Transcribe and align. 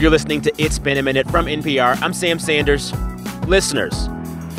You're 0.00 0.10
listening 0.10 0.40
to 0.42 0.52
It's 0.60 0.80
Been 0.80 0.98
a 0.98 1.02
Minute 1.02 1.30
from 1.30 1.46
NPR. 1.46 2.02
I'm 2.02 2.12
Sam 2.12 2.40
Sanders. 2.40 2.92
Listeners, 3.46 4.06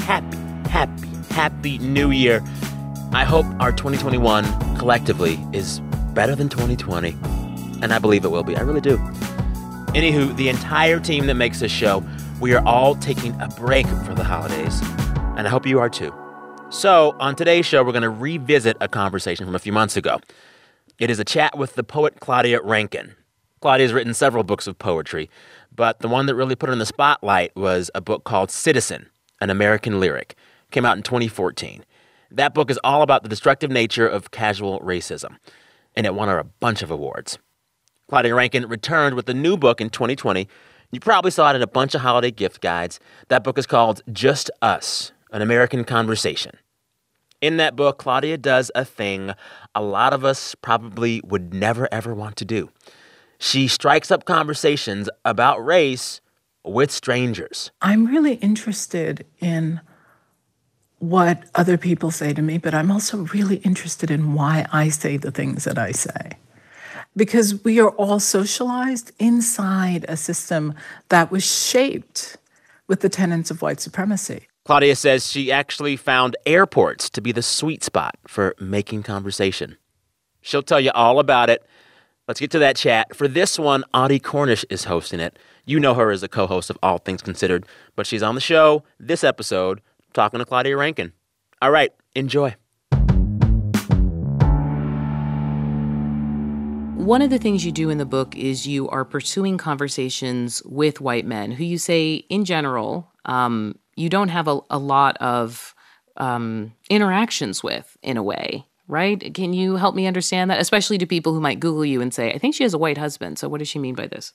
happy, 0.05 0.37
happy, 0.69 1.07
happy 1.29 1.77
new 1.79 2.09
year. 2.09 2.41
I 3.11 3.25
hope 3.25 3.45
our 3.59 3.73
2021 3.73 4.45
collectively 4.77 5.37
is 5.51 5.81
better 6.13 6.35
than 6.35 6.47
2020. 6.47 7.17
And 7.81 7.93
I 7.93 7.99
believe 7.99 8.23
it 8.23 8.29
will 8.29 8.43
be. 8.43 8.55
I 8.55 8.61
really 8.61 8.79
do. 8.79 8.97
Anywho, 9.93 10.35
the 10.37 10.47
entire 10.47 11.01
team 11.01 11.27
that 11.27 11.35
makes 11.35 11.59
this 11.59 11.71
show, 11.71 12.01
we 12.39 12.53
are 12.53 12.65
all 12.65 12.95
taking 12.95 13.39
a 13.41 13.49
break 13.49 13.87
for 13.87 14.15
the 14.15 14.23
holidays. 14.23 14.81
And 15.35 15.47
I 15.47 15.49
hope 15.49 15.67
you 15.67 15.79
are 15.79 15.89
too. 15.89 16.15
So, 16.69 17.13
on 17.19 17.35
today's 17.35 17.65
show, 17.65 17.83
we're 17.83 17.91
going 17.91 18.03
to 18.03 18.09
revisit 18.09 18.77
a 18.79 18.87
conversation 18.87 19.45
from 19.45 19.53
a 19.53 19.59
few 19.59 19.73
months 19.73 19.97
ago. 19.97 20.19
It 20.97 21.09
is 21.09 21.19
a 21.19 21.25
chat 21.25 21.57
with 21.57 21.75
the 21.75 21.83
poet 21.83 22.21
Claudia 22.21 22.61
Rankine. 22.61 23.15
Claudia 23.65 23.85
has 23.85 23.93
written 23.93 24.13
several 24.13 24.43
books 24.43 24.67
of 24.67 24.77
poetry, 24.77 25.27
but 25.75 25.97
the 25.97 26.07
one 26.07 26.27
that 26.27 26.35
really 26.35 26.53
put 26.53 26.69
her 26.69 26.73
in 26.73 26.77
the 26.77 26.85
spotlight 26.85 27.51
was 27.55 27.89
a 27.95 27.99
book 27.99 28.23
called 28.23 28.51
Citizen, 28.51 29.09
an 29.41 29.49
American 29.49 29.99
Lyric. 29.99 30.35
It 30.67 30.71
came 30.71 30.85
out 30.85 30.97
in 30.97 31.01
2014. 31.01 31.83
That 32.29 32.53
book 32.53 32.69
is 32.69 32.79
all 32.83 33.01
about 33.01 33.23
the 33.23 33.29
destructive 33.29 33.71
nature 33.71 34.07
of 34.07 34.29
casual 34.29 34.79
racism, 34.81 35.37
and 35.95 36.05
it 36.05 36.13
won 36.13 36.27
her 36.27 36.37
a 36.37 36.43
bunch 36.43 36.83
of 36.83 36.91
awards. 36.91 37.39
Claudia 38.07 38.35
Rankine 38.35 38.67
returned 38.67 39.15
with 39.15 39.27
a 39.29 39.33
new 39.33 39.57
book 39.57 39.81
in 39.81 39.89
2020. 39.89 40.47
You 40.91 40.99
probably 40.99 41.31
saw 41.31 41.49
it 41.49 41.55
in 41.55 41.63
a 41.63 41.65
bunch 41.65 41.95
of 41.95 42.01
holiday 42.01 42.29
gift 42.29 42.61
guides. 42.61 42.99
That 43.29 43.43
book 43.43 43.57
is 43.57 43.65
called 43.65 44.03
Just 44.11 44.51
Us 44.61 45.11
An 45.31 45.41
American 45.41 45.85
Conversation. 45.85 46.51
In 47.41 47.57
that 47.57 47.75
book, 47.75 47.97
Claudia 47.97 48.37
does 48.37 48.69
a 48.75 48.85
thing 48.85 49.31
a 49.73 49.81
lot 49.81 50.13
of 50.13 50.23
us 50.23 50.53
probably 50.53 51.19
would 51.23 51.51
never, 51.51 51.91
ever 51.91 52.13
want 52.13 52.35
to 52.35 52.45
do. 52.45 52.69
She 53.45 53.67
strikes 53.67 54.09
up 54.09 54.25
conversations 54.25 55.07
about 55.23 55.63
race 55.63 56.19
with 56.63 56.89
strangers. 56.89 57.69
I'm 57.79 58.07
really 58.07 58.33
interested 58.37 59.23
in 59.39 59.81
what 60.97 61.43
other 61.53 61.77
people 61.77 62.09
say 62.09 62.33
to 62.33 62.41
me, 62.41 62.57
but 62.57 62.73
I'm 62.73 62.89
also 62.89 63.17
really 63.25 63.57
interested 63.57 64.09
in 64.09 64.33
why 64.33 64.65
I 64.73 64.89
say 64.89 65.17
the 65.17 65.29
things 65.29 65.65
that 65.65 65.77
I 65.77 65.91
say. 65.91 66.39
Because 67.15 67.63
we 67.63 67.79
are 67.79 67.91
all 67.91 68.19
socialized 68.19 69.11
inside 69.19 70.05
a 70.07 70.17
system 70.17 70.73
that 71.09 71.29
was 71.29 71.45
shaped 71.45 72.37
with 72.87 73.01
the 73.01 73.09
tenets 73.09 73.51
of 73.51 73.61
white 73.61 73.79
supremacy. 73.79 74.47
Claudia 74.65 74.95
says 74.95 75.31
she 75.31 75.51
actually 75.51 75.97
found 75.97 76.35
airports 76.47 77.11
to 77.11 77.21
be 77.21 77.31
the 77.31 77.43
sweet 77.43 77.83
spot 77.83 78.15
for 78.27 78.55
making 78.59 79.03
conversation. 79.03 79.77
She'll 80.41 80.63
tell 80.63 80.79
you 80.79 80.89
all 80.95 81.19
about 81.19 81.51
it. 81.51 81.63
Let's 82.27 82.39
get 82.39 82.49
to 82.51 82.59
that 82.59 82.75
chat. 82.75 83.15
For 83.15 83.27
this 83.27 83.59
one, 83.59 83.83
Audie 83.93 84.19
Cornish 84.19 84.65
is 84.71 84.85
hosting 84.85 85.19
it. 85.19 85.37
You 85.63 85.79
know 85.79 85.93
her 85.93 86.09
as 86.09 86.23
a 86.23 86.27
co 86.27 86.47
host 86.47 86.71
of 86.71 86.77
All 86.81 86.97
Things 86.97 87.21
Considered, 87.21 87.67
but 87.95 88.07
she's 88.07 88.23
on 88.23 88.33
the 88.33 88.41
show 88.41 88.83
this 88.99 89.23
episode 89.23 89.79
talking 90.13 90.39
to 90.39 90.45
Claudia 90.45 90.75
Rankine. 90.75 91.13
All 91.61 91.69
right, 91.69 91.91
enjoy. 92.15 92.55
One 96.95 97.21
of 97.21 97.29
the 97.29 97.37
things 97.37 97.63
you 97.63 97.71
do 97.71 97.91
in 97.91 97.99
the 97.99 98.07
book 98.07 98.35
is 98.35 98.65
you 98.65 98.89
are 98.89 99.05
pursuing 99.05 99.59
conversations 99.59 100.63
with 100.65 100.99
white 100.99 101.27
men 101.27 101.51
who 101.51 101.63
you 101.63 101.77
say, 101.77 102.15
in 102.29 102.43
general, 102.43 103.11
um, 103.25 103.77
you 103.95 104.09
don't 104.09 104.29
have 104.29 104.47
a, 104.47 104.59
a 104.71 104.79
lot 104.79 105.15
of 105.17 105.75
um, 106.17 106.73
interactions 106.89 107.61
with, 107.61 107.95
in 108.01 108.17
a 108.17 108.23
way, 108.23 108.65
right? 108.87 109.33
Can 109.33 109.53
you 109.53 109.75
help 109.75 109.95
me 109.95 110.07
understand 110.07 110.51
that, 110.51 110.59
especially 110.59 110.97
to 110.99 111.05
people 111.05 111.33
who 111.33 111.41
might 111.41 111.59
Google 111.59 111.85
you 111.85 112.01
and 112.01 112.13
say, 112.13 112.31
I 112.31 112.37
think 112.37 112.55
she 112.55 112.63
has 112.63 112.73
a 112.73 112.77
white 112.77 112.97
husband. 112.97 113.39
So, 113.39 113.49
what 113.49 113.59
does 113.59 113.67
she 113.67 113.79
mean 113.79 113.95
by 113.95 114.07
this? 114.07 114.33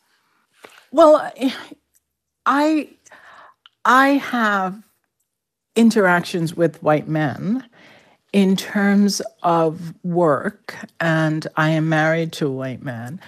Well, 0.91 1.33
I 2.47 2.89
I 3.85 4.09
have 4.09 4.83
interactions 5.77 6.57
with 6.57 6.83
white 6.83 7.09
men 7.09 7.65
in 8.33 8.57
terms 8.57 9.23
of 9.43 9.95
work, 10.05 10.77
and 11.01 11.47
I 11.57 11.71
am 11.71 11.89
married 11.89 12.33
to 12.35 12.47
a 12.47 12.53
white 12.53 12.83
man, 12.83 13.21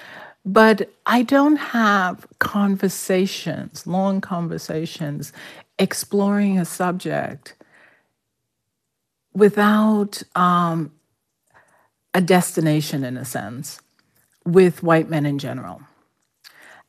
but 0.45 0.91
I 1.07 1.23
don't 1.23 1.57
have 1.57 2.27
conversations, 2.39 3.87
long 3.87 4.21
conversations, 4.21 5.33
exploring 5.79 6.59
a 6.59 6.65
subject 6.65 7.55
without 9.35 10.23
um, 10.35 10.93
a 12.15 12.21
destination, 12.21 13.05
in 13.05 13.17
a 13.17 13.25
sense, 13.25 13.81
with 14.45 14.83
white 14.83 15.09
men 15.09 15.27
in 15.27 15.39
general. 15.39 15.83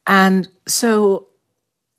And 0.05 0.47
so 0.65 1.27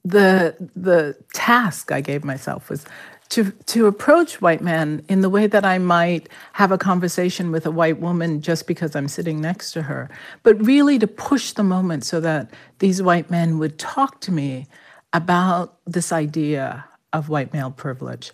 the 0.05 0.55
the 0.77 1.17
task 1.33 1.91
I 1.91 2.01
gave 2.03 2.25
myself 2.25 2.69
was 2.69 2.85
to 3.31 3.51
to 3.51 3.87
approach 3.87 4.43
white 4.43 4.61
men 4.61 5.03
in 5.09 5.23
the 5.23 5.31
way 5.31 5.47
that 5.47 5.65
I 5.65 5.79
might 5.79 6.29
have 6.53 6.71
a 6.71 6.79
conversation 6.79 7.51
with 7.51 7.65
a 7.65 7.71
white 7.71 8.01
woman 8.01 8.43
just 8.43 8.67
because 8.67 8.95
I'm 8.95 9.09
sitting 9.09 9.41
next 9.41 9.73
to 9.73 9.83
her, 9.83 10.11
but 10.43 10.63
really 10.65 10.99
to 10.99 11.07
push 11.07 11.53
the 11.53 11.65
moment 11.65 12.05
so 12.05 12.21
that 12.21 12.51
these 12.81 13.03
white 13.03 13.31
men 13.31 13.59
would 13.59 13.79
talk 13.79 14.21
to 14.23 14.33
me 14.33 14.67
about 15.15 15.79
this 15.87 16.13
idea 16.13 16.85
of 17.13 17.29
white 17.29 17.53
male 17.55 17.71
privilege. 17.71 18.33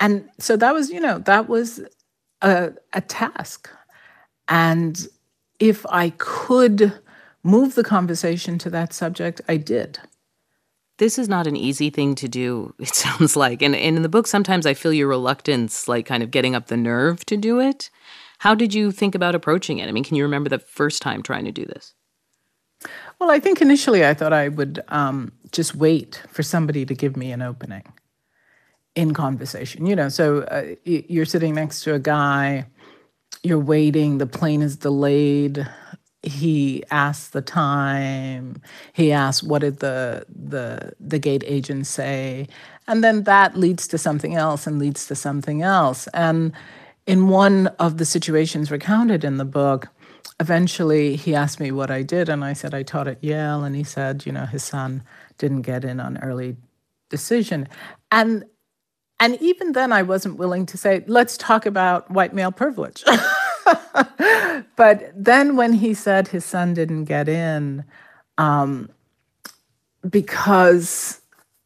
And 0.00 0.28
so 0.38 0.56
that 0.56 0.72
was, 0.72 0.90
you 0.90 1.00
know, 1.00 1.18
that 1.20 1.48
was 1.48 1.80
a, 2.44 2.72
a 2.92 3.00
task. 3.00 3.70
And 4.48 5.08
if 5.58 5.84
I 5.86 6.10
could 6.10 6.92
move 7.42 7.74
the 7.74 7.82
conversation 7.82 8.58
to 8.58 8.70
that 8.70 8.92
subject, 8.92 9.40
I 9.48 9.56
did. 9.56 9.98
This 10.98 11.18
is 11.18 11.28
not 11.28 11.48
an 11.48 11.56
easy 11.56 11.90
thing 11.90 12.14
to 12.16 12.28
do, 12.28 12.74
it 12.78 12.94
sounds 12.94 13.34
like. 13.34 13.62
And, 13.62 13.74
and 13.74 13.96
in 13.96 14.02
the 14.02 14.08
book, 14.08 14.26
sometimes 14.26 14.66
I 14.66 14.74
feel 14.74 14.92
your 14.92 15.08
reluctance, 15.08 15.88
like 15.88 16.06
kind 16.06 16.22
of 16.22 16.30
getting 16.30 16.54
up 16.54 16.66
the 16.66 16.76
nerve 16.76 17.24
to 17.26 17.36
do 17.36 17.58
it. 17.58 17.90
How 18.38 18.54
did 18.54 18.74
you 18.74 18.92
think 18.92 19.14
about 19.14 19.34
approaching 19.34 19.78
it? 19.78 19.88
I 19.88 19.92
mean, 19.92 20.04
can 20.04 20.16
you 20.16 20.22
remember 20.22 20.50
the 20.50 20.58
first 20.58 21.02
time 21.02 21.22
trying 21.22 21.46
to 21.46 21.52
do 21.52 21.64
this? 21.64 21.94
Well, 23.18 23.30
I 23.30 23.40
think 23.40 23.62
initially 23.62 24.04
I 24.04 24.12
thought 24.12 24.34
I 24.34 24.48
would 24.48 24.82
um, 24.88 25.32
just 25.50 25.74
wait 25.74 26.22
for 26.28 26.42
somebody 26.42 26.84
to 26.84 26.94
give 26.94 27.16
me 27.16 27.32
an 27.32 27.40
opening 27.40 27.84
in 28.94 29.14
conversation. 29.14 29.86
You 29.86 29.96
know, 29.96 30.08
so 30.08 30.42
uh, 30.42 30.74
you're 30.84 31.24
sitting 31.24 31.54
next 31.54 31.82
to 31.82 31.94
a 31.94 31.98
guy, 31.98 32.66
you're 33.42 33.58
waiting, 33.58 34.18
the 34.18 34.26
plane 34.26 34.62
is 34.62 34.76
delayed, 34.76 35.68
he 36.22 36.82
asks 36.90 37.28
the 37.28 37.42
time. 37.42 38.62
He 38.94 39.12
asks 39.12 39.42
what 39.42 39.60
did 39.60 39.80
the 39.80 40.24
the 40.28 40.94
the 40.98 41.18
gate 41.18 41.44
agent 41.46 41.86
say? 41.86 42.48
And 42.88 43.04
then 43.04 43.24
that 43.24 43.56
leads 43.56 43.86
to 43.88 43.98
something 43.98 44.34
else 44.34 44.66
and 44.66 44.78
leads 44.78 45.06
to 45.08 45.14
something 45.14 45.60
else. 45.60 46.06
And 46.14 46.52
in 47.06 47.28
one 47.28 47.66
of 47.78 47.98
the 47.98 48.06
situations 48.06 48.70
recounted 48.70 49.22
in 49.24 49.36
the 49.36 49.44
book 49.44 49.88
eventually 50.40 51.14
he 51.14 51.32
asked 51.32 51.60
me 51.60 51.70
what 51.70 51.92
i 51.92 52.02
did 52.02 52.28
and 52.28 52.44
i 52.44 52.52
said 52.52 52.74
i 52.74 52.82
taught 52.82 53.06
at 53.06 53.22
yale 53.22 53.62
and 53.62 53.76
he 53.76 53.84
said 53.84 54.26
you 54.26 54.32
know 54.32 54.46
his 54.46 54.64
son 54.64 55.00
didn't 55.38 55.62
get 55.62 55.84
in 55.84 56.00
on 56.00 56.18
early 56.18 56.56
decision. 57.08 57.68
And 58.10 58.44
and 59.20 59.40
even 59.40 59.72
then 59.72 59.92
i 59.92 60.02
wasn't 60.02 60.36
willing 60.36 60.66
to 60.66 60.76
say 60.76 61.04
let's 61.06 61.36
talk 61.36 61.66
about 61.66 62.10
white 62.10 62.34
male 62.34 62.52
privilege 62.52 63.04
but 64.76 65.12
then 65.14 65.56
when 65.56 65.72
he 65.72 65.94
said 65.94 66.28
his 66.28 66.44
son 66.44 66.74
didn't 66.74 67.04
get 67.04 67.28
in 67.28 67.84
um, 68.38 68.88
because 70.08 71.20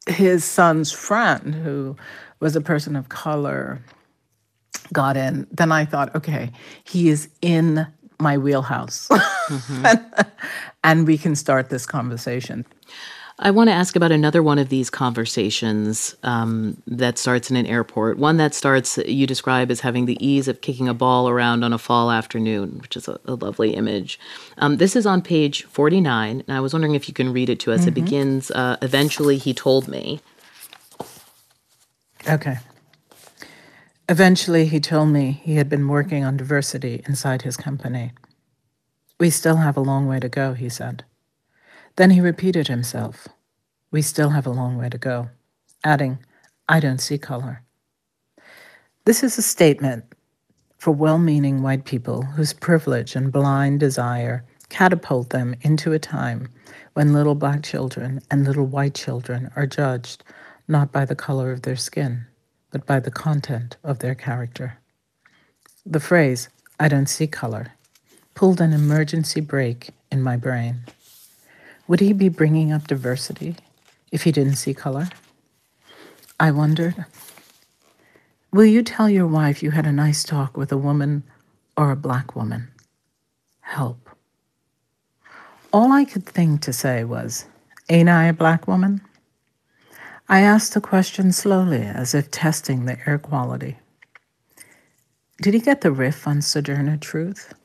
his 0.07 0.43
son's 0.43 0.91
friend, 0.91 1.53
who 1.53 1.95
was 2.39 2.55
a 2.55 2.61
person 2.61 2.95
of 2.95 3.09
color, 3.09 3.81
got 4.93 5.17
in, 5.17 5.47
then 5.51 5.71
I 5.71 5.85
thought, 5.85 6.13
okay, 6.15 6.51
he 6.83 7.09
is 7.09 7.29
in 7.41 7.85
my 8.19 8.37
wheelhouse. 8.37 9.07
Mm-hmm. 9.09 9.85
and, 9.85 10.25
and 10.83 11.07
we 11.07 11.17
can 11.17 11.35
start 11.35 11.69
this 11.69 11.85
conversation. 11.85 12.65
I 13.41 13.51
want 13.51 13.69
to 13.69 13.73
ask 13.73 13.95
about 13.95 14.11
another 14.11 14.43
one 14.43 14.59
of 14.59 14.67
these 14.67 14.89
conversations 14.89 16.13
um, 16.23 16.81
that 16.85 17.17
starts 17.17 17.49
in 17.49 17.55
an 17.55 17.65
airport. 17.65 18.17
One 18.17 18.35
that 18.35 18.53
starts, 18.53 18.97
you 18.97 19.25
describe 19.25 19.71
as 19.71 19.79
having 19.79 20.05
the 20.07 20.17
ease 20.25 20.49
of 20.49 20.59
kicking 20.59 20.89
a 20.89 20.93
ball 20.93 21.29
around 21.29 21.63
on 21.63 21.71
a 21.71 21.77
fall 21.77 22.11
afternoon, 22.11 22.79
which 22.79 22.97
is 22.97 23.07
a, 23.07 23.17
a 23.23 23.35
lovely 23.35 23.75
image. 23.75 24.19
Um, 24.57 24.75
this 24.75 24.93
is 24.93 25.05
on 25.05 25.21
page 25.21 25.63
49, 25.63 26.43
and 26.45 26.57
I 26.57 26.59
was 26.59 26.73
wondering 26.73 26.95
if 26.95 27.07
you 27.07 27.13
can 27.13 27.31
read 27.31 27.49
it 27.49 27.61
to 27.61 27.71
us. 27.71 27.81
Mm-hmm. 27.81 27.87
It 27.87 27.93
begins, 27.93 28.51
uh, 28.51 28.75
Eventually, 28.81 29.37
he 29.37 29.53
told 29.53 29.87
me. 29.87 30.19
Okay. 32.27 32.57
Eventually, 34.09 34.65
he 34.65 34.81
told 34.81 35.09
me 35.09 35.39
he 35.43 35.55
had 35.55 35.69
been 35.69 35.87
working 35.87 36.25
on 36.25 36.35
diversity 36.35 37.03
inside 37.07 37.43
his 37.43 37.55
company. 37.55 38.11
We 39.17 39.29
still 39.29 39.57
have 39.57 39.77
a 39.77 39.81
long 39.81 40.07
way 40.07 40.19
to 40.19 40.27
go, 40.27 40.53
he 40.53 40.67
said. 40.67 41.05
Then 41.99 42.11
he 42.11 42.21
repeated 42.21 42.69
himself. 42.69 43.27
We 43.91 44.01
still 44.01 44.29
have 44.29 44.47
a 44.47 44.51
long 44.51 44.77
way 44.77 44.87
to 44.87 44.97
go, 44.97 45.31
adding, 45.83 46.19
I 46.69 46.79
don't 46.79 47.01
see 47.01 47.17
color. 47.17 47.61
This 49.03 49.21
is 49.21 49.37
a 49.37 49.41
statement 49.41 50.05
for 50.77 50.91
well 50.91 51.17
meaning 51.17 51.61
white 51.61 51.83
people 51.83 52.21
whose 52.21 52.53
privilege 52.53 53.17
and 53.17 53.33
blind 53.33 53.81
desire 53.81 54.45
catapult 54.69 55.31
them 55.31 55.55
into 55.59 55.91
a 55.91 55.99
time 55.99 56.47
when 56.93 57.11
little 57.11 57.35
black 57.35 57.63
children 57.63 58.21
and 58.31 58.45
little 58.45 58.65
white 58.65 58.93
children 58.93 59.51
are 59.57 59.67
judged 59.67 60.23
not 60.69 60.93
by 60.93 61.03
the 61.03 61.15
color 61.15 61.51
of 61.51 61.63
their 61.63 61.75
skin, 61.75 62.27
but 62.71 62.85
by 62.85 63.01
the 63.01 63.11
content 63.11 63.75
of 63.83 63.99
their 63.99 64.15
character. 64.15 64.77
The 65.85 65.99
phrase, 65.99 66.47
I 66.79 66.87
don't 66.87 67.09
see 67.09 67.27
color, 67.27 67.73
pulled 68.35 68.61
an 68.61 68.71
emergency 68.71 69.41
brake 69.41 69.89
in 70.09 70.21
my 70.21 70.37
brain. 70.37 70.85
Would 71.89 72.01
he 72.01 72.13
be 72.13 72.29
bringing 72.29 72.71
up 72.71 72.85
diversity 72.85 73.55
if 74.11 74.21
he 74.21 74.31
didn't 74.31 74.57
see 74.57 74.75
color? 74.75 75.09
I 76.39 76.51
wondered. 76.51 77.03
Will 78.53 78.67
you 78.67 78.83
tell 78.83 79.09
your 79.09 79.25
wife 79.25 79.63
you 79.63 79.71
had 79.71 79.87
a 79.87 79.91
nice 79.91 80.23
talk 80.23 80.55
with 80.55 80.71
a 80.71 80.77
woman 80.77 81.23
or 81.75 81.89
a 81.89 81.95
black 81.95 82.35
woman? 82.35 82.67
Help. 83.61 84.07
All 85.73 85.91
I 85.91 86.05
could 86.05 86.27
think 86.27 86.61
to 86.61 86.73
say 86.73 87.03
was, 87.03 87.45
Ain't 87.89 88.07
I 88.07 88.25
a 88.25 88.33
black 88.33 88.67
woman? 88.67 89.01
I 90.27 90.41
asked 90.41 90.75
the 90.75 90.81
question 90.81 91.31
slowly, 91.31 91.81
as 91.81 92.13
if 92.13 92.29
testing 92.29 92.85
the 92.85 92.99
air 93.09 93.17
quality. 93.17 93.79
Did 95.41 95.55
he 95.55 95.59
get 95.59 95.81
the 95.81 95.91
riff 95.91 96.27
on 96.27 96.43
Sojourner 96.43 96.97
Truth? 96.97 97.55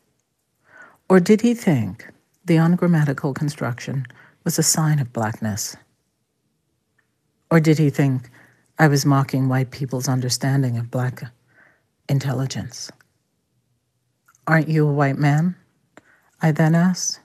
Or 1.11 1.21
did 1.21 1.43
he 1.43 1.53
think 1.53 2.07
the 2.45 2.57
ungrammatical 2.57 3.33
construction 3.33 4.07
was 4.45 4.59
a 4.59 4.63
sign 4.63 4.99
of 4.99 5.13
blackness? 5.13 5.77
Or 7.51 7.61
did 7.61 7.79
he 7.79 7.91
think 7.91 8.31
I 8.79 8.89
was 8.89 9.07
mocking 9.07 9.49
white 9.49 9.71
people's 9.71 10.09
understanding 10.09 10.77
of 10.77 10.91
black 10.91 11.23
intelligence? 12.09 12.91
Aren't 14.47 14.69
you 14.69 14.87
a 14.87 14.93
white 14.93 15.19
man? 15.19 15.57
I 16.43 16.53
then 16.53 16.75
asked. 16.75 17.21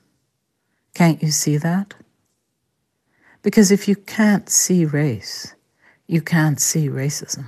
Can't 0.94 1.22
you 1.22 1.32
see 1.32 1.58
that? 1.58 1.96
Because 3.42 3.72
if 3.72 3.88
you 3.88 3.96
can't 3.96 4.50
see 4.50 4.86
race, 4.86 5.56
you 6.08 6.22
can't 6.22 6.60
see 6.60 6.88
racism. 6.88 7.46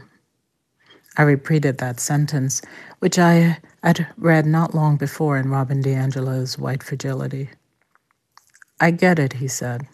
I 1.17 1.23
repeated 1.23 1.77
that 1.77 1.99
sentence, 1.99 2.61
which 2.99 3.19
I 3.19 3.57
had 3.83 4.07
read 4.17 4.45
not 4.45 4.73
long 4.73 4.97
before 4.97 5.37
in 5.37 5.49
Robin 5.49 5.81
DiAngelo's 5.81 6.57
White 6.57 6.83
Fragility. 6.83 7.49
I 8.81 8.89
get 8.89 9.19
it, 9.19 9.33
he 9.33 9.47
said. 9.47 9.87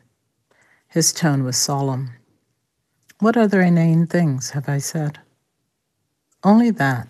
His 0.87 1.11
tone 1.11 1.43
was 1.43 1.57
solemn. 1.57 2.11
What 3.19 3.35
other 3.35 3.61
inane 3.61 4.07
things 4.07 4.51
have 4.51 4.69
I 4.69 4.77
said? 4.77 5.19
Only 6.41 6.71
that, 6.71 7.09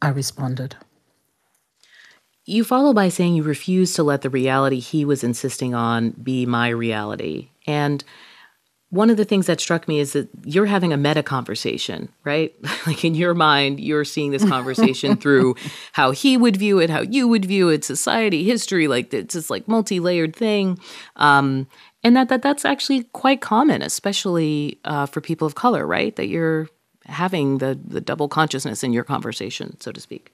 I 0.00 0.10
responded. 0.10 0.76
You 2.44 2.62
follow 2.62 2.94
by 2.94 3.08
saying 3.08 3.34
you 3.34 3.42
refuse 3.42 3.92
to 3.94 4.04
let 4.04 4.22
the 4.22 4.30
reality 4.30 4.78
he 4.78 5.04
was 5.04 5.24
insisting 5.24 5.74
on 5.74 6.10
be 6.10 6.46
my 6.46 6.68
reality. 6.68 7.48
And 7.66 8.04
one 8.96 9.10
of 9.10 9.16
the 9.16 9.24
things 9.24 9.46
that 9.46 9.60
struck 9.60 9.86
me 9.86 10.00
is 10.00 10.14
that 10.14 10.28
you're 10.44 10.66
having 10.66 10.92
a 10.92 10.96
meta 10.96 11.22
conversation, 11.22 12.08
right? 12.24 12.54
like 12.86 13.04
in 13.04 13.14
your 13.14 13.34
mind, 13.34 13.78
you're 13.78 14.04
seeing 14.04 14.32
this 14.32 14.44
conversation 14.44 15.16
through 15.22 15.54
how 15.92 16.10
he 16.10 16.36
would 16.36 16.56
view 16.56 16.80
it, 16.80 16.90
how 16.90 17.02
you 17.02 17.28
would 17.28 17.44
view 17.44 17.68
it, 17.68 17.84
society, 17.84 18.42
history, 18.42 18.88
like 18.88 19.12
it's 19.14 19.34
this 19.34 19.50
like 19.50 19.68
multi-layered 19.68 20.34
thing. 20.34 20.78
Um, 21.16 21.68
and 22.02 22.16
that, 22.16 22.28
that 22.28 22.42
that's 22.42 22.64
actually 22.64 23.04
quite 23.12 23.40
common, 23.40 23.82
especially 23.82 24.78
uh, 24.84 25.06
for 25.06 25.20
people 25.20 25.46
of 25.46 25.54
color, 25.54 25.86
right? 25.86 26.14
That 26.16 26.28
you're 26.28 26.68
having 27.06 27.58
the 27.58 27.78
the 27.84 28.00
double 28.00 28.28
consciousness 28.28 28.82
in 28.82 28.92
your 28.92 29.04
conversation, 29.04 29.78
so 29.80 29.92
to 29.92 30.00
speak. 30.00 30.32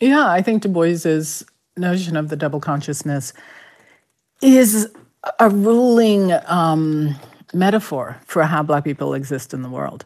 Yeah, 0.00 0.28
I 0.28 0.42
think 0.42 0.62
Du 0.62 0.68
Bois's 0.68 1.44
notion 1.76 2.16
of 2.16 2.28
the 2.28 2.36
double 2.36 2.60
consciousness 2.60 3.32
is 4.40 4.88
a 5.38 5.48
ruling 5.48 6.32
um, 6.46 7.14
metaphor 7.52 8.20
for 8.24 8.42
how 8.44 8.62
Black 8.62 8.84
people 8.84 9.14
exist 9.14 9.52
in 9.54 9.62
the 9.62 9.68
world. 9.68 10.04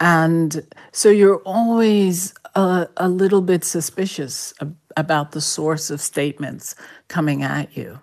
And 0.00 0.66
so 0.92 1.10
you're 1.10 1.42
always 1.44 2.32
a, 2.54 2.88
a 2.96 3.08
little 3.08 3.42
bit 3.42 3.64
suspicious 3.64 4.54
ab- 4.60 4.76
about 4.96 5.32
the 5.32 5.40
source 5.40 5.90
of 5.90 6.00
statements 6.00 6.74
coming 7.08 7.42
at 7.42 7.76
you. 7.76 8.00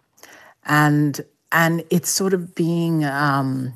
And, 0.66 1.22
and 1.52 1.84
it's 1.90 2.10
sort 2.10 2.34
of 2.34 2.54
being 2.54 3.04
um, 3.04 3.74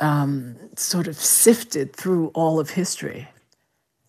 um, 0.00 0.56
sort 0.76 1.06
of 1.06 1.16
sifted 1.16 1.94
through 1.94 2.28
all 2.28 2.58
of 2.58 2.70
history 2.70 3.28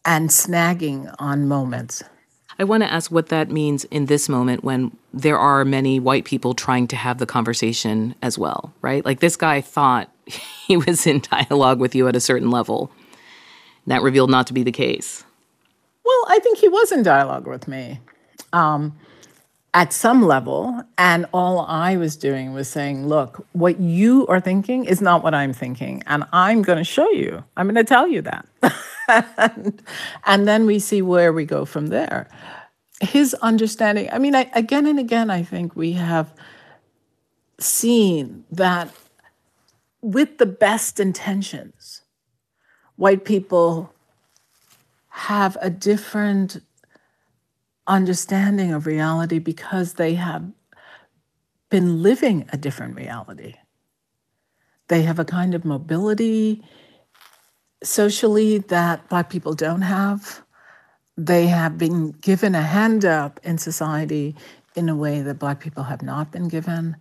and 0.04 0.30
snagging 0.30 1.14
on 1.20 1.48
moments. 1.48 2.04
I 2.58 2.64
want 2.64 2.84
to 2.84 2.92
ask 2.92 3.12
what 3.12 3.28
that 3.28 3.52
means 3.52 3.84
in 3.86 4.06
this 4.06 4.30
moment 4.30 4.64
when 4.64 4.96
there 5.14 5.38
are 5.38 5.66
many 5.66 6.00
white 6.00 6.24
people 6.24 6.54
trying 6.54 6.88
to 6.88 6.96
have 6.96 7.18
the 7.18 7.26
conversation 7.26 8.16
as 8.22 8.38
well, 8.38 8.74
right? 8.82 9.04
Like 9.04 9.20
this 9.20 9.36
guy 9.36 9.62
thought 9.62 10.10
he 10.26 10.78
was 10.78 11.06
in 11.06 11.20
dialogue 11.20 11.80
with 11.80 11.96
you 11.96 12.08
at 12.08 12.16
a 12.16 12.22
certain 12.22 12.50
level. 12.50 12.92
That 13.88 14.02
revealed 14.02 14.32
not 14.32 14.48
to 14.48 14.54
be 14.54 14.64
the 14.64 14.72
case. 14.72 15.24
Well, 16.04 16.26
I 16.28 16.40
think 16.40 16.58
he 16.58 16.68
was 16.68 16.92
in 16.92 17.04
dialogue 17.04 17.46
with 17.46 17.68
me 17.68 18.00
um, 18.52 18.98
at 19.76 19.94
some 19.94 20.24
level. 20.24 20.82
And 20.98 21.28
all 21.34 21.60
I 21.68 21.98
was 21.98 22.16
doing 22.16 22.54
was 22.54 22.68
saying, 22.68 23.08
look, 23.08 23.46
what 23.52 23.80
you 23.80 24.26
are 24.28 24.40
thinking 24.40 24.86
is 24.86 25.02
not 25.02 25.24
what 25.24 25.36
I'm 25.36 25.54
thinking. 25.54 26.02
And 26.08 26.24
I'm 26.32 26.64
going 26.64 26.80
to 26.80 26.84
show 26.84 27.10
you. 27.12 27.44
I'm 27.56 27.68
going 27.68 27.76
to 27.76 27.84
tell 27.84 28.08
you 28.08 28.22
that. 28.24 28.48
and, 29.08 29.82
and 30.26 30.48
then 30.48 30.66
we 30.66 30.80
see 30.80 31.02
where 31.02 31.32
we 31.34 31.46
go 31.46 31.66
from 31.66 31.88
there. 31.88 32.28
His 33.02 33.34
understanding, 33.36 34.10
I 34.12 34.20
mean, 34.20 34.36
I, 34.36 34.50
again 34.54 34.86
and 34.86 35.00
again, 35.00 35.30
I 35.30 35.44
think 35.44 35.76
we 35.76 35.94
have 35.94 36.34
seen 37.60 38.46
that 38.52 38.90
with 40.02 40.38
the 40.38 40.46
best 40.46 41.00
intentions, 41.00 42.02
white 42.96 43.26
people 43.26 43.94
have 45.10 45.58
a 45.62 45.70
different 45.70 46.62
understanding 47.88 48.74
of 48.74 48.86
reality 48.86 49.40
because 49.40 49.94
they 49.94 50.16
have 50.16 50.52
been 51.70 52.02
living 52.02 52.46
a 52.52 52.58
different 52.58 52.96
reality. 52.96 53.56
They 54.88 55.04
have 55.04 55.20
a 55.20 55.26
kind 55.26 55.56
of 55.56 55.66
mobility 55.66 56.64
socially 57.86 58.58
that 58.58 59.08
Black 59.10 59.30
people 59.30 59.54
don't 59.54 59.82
have. 59.82 60.42
They 61.18 61.48
have 61.48 61.78
been 61.78 62.12
given 62.12 62.56
a 62.56 62.62
hand 62.62 63.06
up 63.06 63.40
in 63.44 63.58
society 63.58 64.36
in 64.76 64.90
a 64.90 64.96
way 64.96 65.22
that 65.22 65.40
Black 65.40 65.60
people 65.60 65.84
have 65.84 66.02
not 66.02 66.32
been 66.32 66.48
given. 66.48 66.98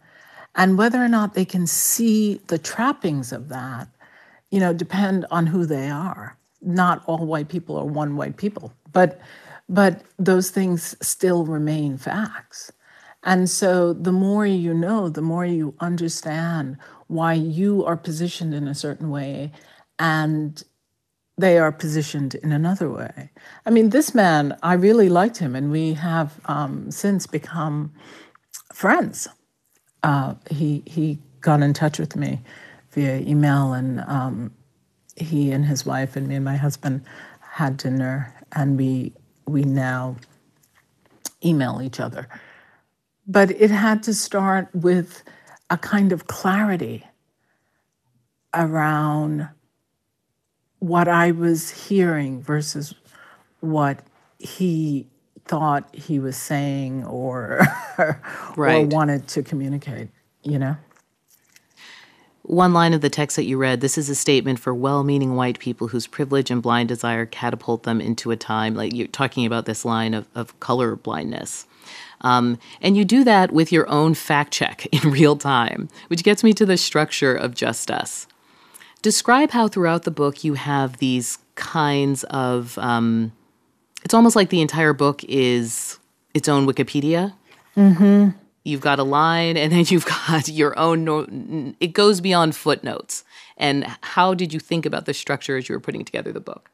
And 0.54 0.78
whether 0.78 1.02
or 1.02 1.08
not 1.08 1.34
they 1.34 1.44
can 1.44 1.66
see 1.66 2.40
the 2.46 2.58
trappings 2.58 3.32
of 3.32 3.48
that, 3.48 3.88
you 4.50 4.60
know, 4.60 4.72
depend 4.72 5.26
on 5.30 5.46
who 5.46 5.66
they 5.66 5.90
are. 5.90 6.36
Not 6.62 7.02
all 7.06 7.26
white 7.26 7.48
people 7.48 7.76
are 7.76 7.84
one 7.84 8.16
white 8.16 8.36
people, 8.36 8.72
but 8.92 9.20
but 9.68 10.02
those 10.18 10.50
things 10.50 10.94
still 11.00 11.44
remain 11.46 11.96
facts. 11.96 12.70
And 13.22 13.48
so 13.48 13.94
the 13.94 14.12
more 14.12 14.46
you 14.46 14.74
know, 14.74 15.08
the 15.08 15.22
more 15.22 15.46
you 15.46 15.74
understand 15.80 16.76
why 17.06 17.32
you 17.32 17.84
are 17.84 17.96
positioned 17.96 18.54
in 18.54 18.68
a 18.68 18.74
certain 18.74 19.10
way 19.10 19.50
and 19.98 20.62
they 21.36 21.58
are 21.58 21.72
positioned 21.72 22.34
in 22.36 22.52
another 22.52 22.88
way. 22.88 23.30
I 23.66 23.70
mean, 23.70 23.90
this 23.90 24.14
man, 24.14 24.56
I 24.62 24.74
really 24.74 25.08
liked 25.08 25.38
him, 25.38 25.56
and 25.56 25.70
we 25.70 25.94
have 25.94 26.40
um, 26.46 26.90
since 26.90 27.26
become 27.26 27.92
friends. 28.72 29.28
Uh, 30.02 30.34
he 30.50 30.82
he 30.86 31.18
got 31.40 31.62
in 31.62 31.72
touch 31.72 31.98
with 31.98 32.14
me 32.14 32.40
via 32.92 33.18
email, 33.18 33.72
and 33.72 34.00
um, 34.00 34.52
he 35.16 35.50
and 35.50 35.64
his 35.64 35.84
wife 35.84 36.16
and 36.16 36.28
me 36.28 36.36
and 36.36 36.44
my 36.44 36.56
husband 36.56 37.04
had 37.40 37.76
dinner, 37.76 38.32
and 38.52 38.76
we 38.76 39.12
we 39.46 39.62
now 39.62 40.16
email 41.44 41.80
each 41.82 42.00
other. 42.00 42.28
But 43.26 43.50
it 43.50 43.70
had 43.70 44.02
to 44.04 44.14
start 44.14 44.68
with 44.74 45.22
a 45.70 45.78
kind 45.78 46.12
of 46.12 46.26
clarity 46.26 47.06
around 48.52 49.48
what 50.84 51.08
I 51.08 51.30
was 51.30 51.70
hearing 51.70 52.42
versus 52.42 52.94
what 53.60 54.00
he 54.38 55.06
thought 55.46 55.88
he 55.94 56.18
was 56.18 56.36
saying 56.36 57.06
or 57.06 57.66
right. 58.56 58.84
or 58.84 58.86
wanted 58.86 59.26
to 59.28 59.42
communicate, 59.42 60.08
you 60.42 60.58
know? 60.58 60.76
One 62.42 62.74
line 62.74 62.92
of 62.92 63.00
the 63.00 63.08
text 63.08 63.36
that 63.36 63.44
you 63.44 63.56
read 63.56 63.80
this 63.80 63.96
is 63.96 64.10
a 64.10 64.14
statement 64.14 64.58
for 64.58 64.74
well 64.74 65.04
meaning 65.04 65.36
white 65.36 65.58
people 65.58 65.88
whose 65.88 66.06
privilege 66.06 66.50
and 66.50 66.60
blind 66.60 66.90
desire 66.90 67.24
catapult 67.24 67.84
them 67.84 68.02
into 68.02 68.30
a 68.30 68.36
time, 68.36 68.74
like 68.74 68.92
you're 68.92 69.06
talking 69.06 69.46
about 69.46 69.64
this 69.64 69.86
line 69.86 70.12
of, 70.12 70.28
of 70.34 70.60
color 70.60 70.96
blindness. 70.96 71.66
Um, 72.20 72.58
and 72.82 72.94
you 72.94 73.06
do 73.06 73.24
that 73.24 73.52
with 73.52 73.72
your 73.72 73.88
own 73.88 74.12
fact 74.12 74.52
check 74.52 74.84
in 74.92 75.00
real 75.10 75.36
time, 75.36 75.88
which 76.08 76.22
gets 76.22 76.44
me 76.44 76.52
to 76.52 76.66
the 76.66 76.76
structure 76.76 77.34
of 77.34 77.54
Just 77.54 77.90
Us. 77.90 78.26
Describe 79.04 79.50
how 79.50 79.68
throughout 79.68 80.04
the 80.04 80.10
book 80.10 80.44
you 80.44 80.54
have 80.54 80.96
these 80.96 81.36
kinds 81.54 82.24
of. 82.24 82.78
Um, 82.78 83.32
it's 84.02 84.14
almost 84.14 84.34
like 84.34 84.48
the 84.48 84.60
entire 84.60 84.92
book 84.92 85.22
is 85.24 85.98
its 86.34 86.48
own 86.48 86.66
Wikipedia 86.66 87.34
Mm-hmm. 87.76 88.30
You've 88.64 88.80
got 88.80 88.98
a 88.98 89.04
line, 89.04 89.56
and 89.56 89.72
then 89.72 89.84
you've 89.88 90.06
got 90.06 90.48
your 90.48 90.78
own. 90.78 91.04
No- 91.04 91.74
it 91.80 91.92
goes 91.92 92.20
beyond 92.20 92.56
footnotes. 92.56 93.24
And 93.56 93.86
how 94.02 94.34
did 94.34 94.52
you 94.52 94.60
think 94.60 94.84
about 94.84 95.06
the 95.06 95.14
structure 95.14 95.56
as 95.56 95.68
you 95.68 95.74
were 95.74 95.80
putting 95.80 96.04
together 96.04 96.32
the 96.32 96.40
book? 96.40 96.70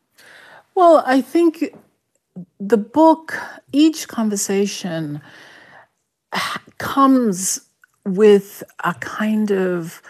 Well, 0.75 1.02
I 1.06 1.20
think 1.20 1.75
the 2.58 2.78
book, 2.78 3.37
each 3.72 4.08
conversation 4.08 5.20
comes 6.78 7.60
with 8.06 8.62
a 8.84 8.94
kind 8.94 9.50
of 9.52 10.00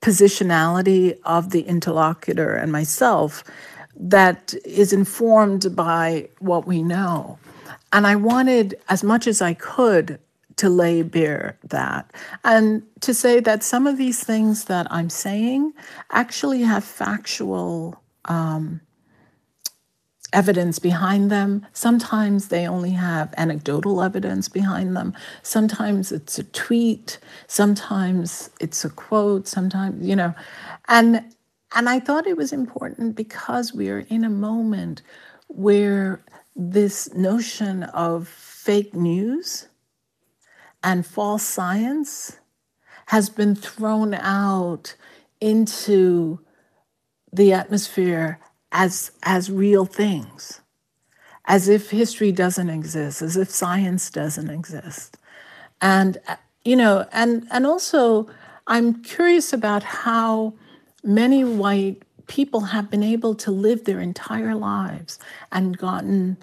positionality 0.00 1.18
of 1.24 1.50
the 1.50 1.62
interlocutor 1.62 2.54
and 2.54 2.72
myself 2.72 3.44
that 3.96 4.54
is 4.64 4.92
informed 4.92 5.76
by 5.76 6.28
what 6.38 6.66
we 6.66 6.82
know. 6.82 7.38
And 7.92 8.06
I 8.06 8.16
wanted, 8.16 8.80
as 8.88 9.02
much 9.02 9.26
as 9.26 9.42
I 9.42 9.54
could, 9.54 10.18
to 10.56 10.68
lay 10.68 11.00
bare 11.00 11.58
that 11.64 12.12
and 12.44 12.82
to 13.00 13.14
say 13.14 13.40
that 13.40 13.62
some 13.62 13.86
of 13.86 13.96
these 13.96 14.22
things 14.22 14.66
that 14.66 14.86
I'm 14.90 15.08
saying 15.08 15.72
actually 16.10 16.60
have 16.62 16.84
factual 16.84 17.98
um, 18.26 18.82
evidence 20.32 20.78
behind 20.78 21.30
them. 21.30 21.66
Sometimes 21.72 22.48
they 22.48 22.66
only 22.66 22.90
have 22.90 23.34
anecdotal 23.36 24.02
evidence 24.02 24.48
behind 24.48 24.96
them. 24.96 25.14
Sometimes 25.42 26.12
it's 26.12 26.38
a 26.38 26.44
tweet. 26.44 27.18
Sometimes 27.46 28.50
it's 28.60 28.84
a 28.84 28.90
quote. 28.90 29.48
Sometimes, 29.48 30.06
you 30.06 30.16
know, 30.16 30.34
and 30.88 31.24
and 31.74 31.88
I 31.88 32.00
thought 32.00 32.26
it 32.26 32.36
was 32.36 32.52
important 32.52 33.14
because 33.14 33.72
we 33.72 33.90
are 33.90 34.00
in 34.08 34.24
a 34.24 34.30
moment 34.30 35.02
where 35.46 36.24
this 36.56 37.12
notion 37.14 37.84
of 37.84 38.26
fake 38.28 38.94
news 38.94 39.68
and 40.82 41.06
false 41.06 41.44
science 41.44 42.38
has 43.06 43.30
been 43.30 43.54
thrown 43.54 44.14
out 44.14 44.94
into 45.40 46.40
the 47.32 47.52
atmosphere 47.52 48.40
as 48.72 49.12
as 49.22 49.50
real 49.50 49.84
things 49.84 50.60
as 51.46 51.68
if 51.68 51.90
history 51.90 52.32
doesn't 52.32 52.70
exist 52.70 53.22
as 53.22 53.36
if 53.36 53.50
science 53.50 54.10
doesn't 54.10 54.50
exist. 54.50 55.16
And 55.80 56.18
uh, 56.28 56.36
you 56.64 56.76
know 56.76 57.06
and 57.12 57.46
and 57.50 57.66
also 57.66 58.28
i'm 58.66 59.02
curious 59.02 59.52
about 59.52 59.82
how 59.82 60.52
many 61.02 61.44
white 61.44 62.02
people 62.26 62.60
have 62.60 62.90
been 62.90 63.02
able 63.02 63.34
to 63.34 63.50
live 63.50 63.84
their 63.84 64.00
entire 64.00 64.54
lives 64.54 65.18
and 65.50 65.76
gotten 65.76 66.36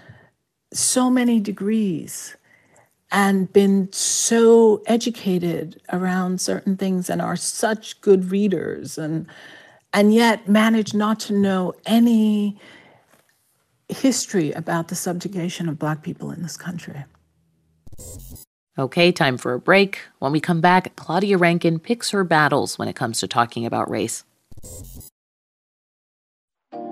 so 0.73 1.09
many 1.09 1.39
degrees 1.39 2.35
and 3.09 3.53
been 3.53 3.87
so 3.93 4.83
educated 4.85 5.79
around 5.93 6.41
certain 6.41 6.75
things 6.75 7.09
and 7.09 7.21
are 7.21 7.37
such 7.37 8.01
good 8.01 8.31
readers 8.31 8.97
and 8.97 9.27
and 9.97 10.13
yet 10.13 10.47
manage 10.47 10.93
not 10.93 11.19
to 11.19 11.33
know 11.33 11.73
any 11.87 12.55
history 13.89 14.51
about 14.51 14.89
the 14.89 14.95
subjugation 14.95 15.67
of 15.67 15.79
Black 15.79 16.03
people 16.03 16.29
in 16.29 16.43
this 16.43 16.55
country. 16.55 17.03
Okay, 18.77 19.11
time 19.11 19.39
for 19.39 19.53
a 19.53 19.59
break. 19.59 20.01
When 20.19 20.31
we 20.31 20.39
come 20.39 20.61
back, 20.61 20.95
Claudia 20.95 21.39
Rankine 21.39 21.79
picks 21.79 22.11
her 22.11 22.23
battles 22.23 22.77
when 22.77 22.87
it 22.87 22.95
comes 22.95 23.19
to 23.21 23.27
talking 23.27 23.65
about 23.65 23.89
race. 23.89 24.23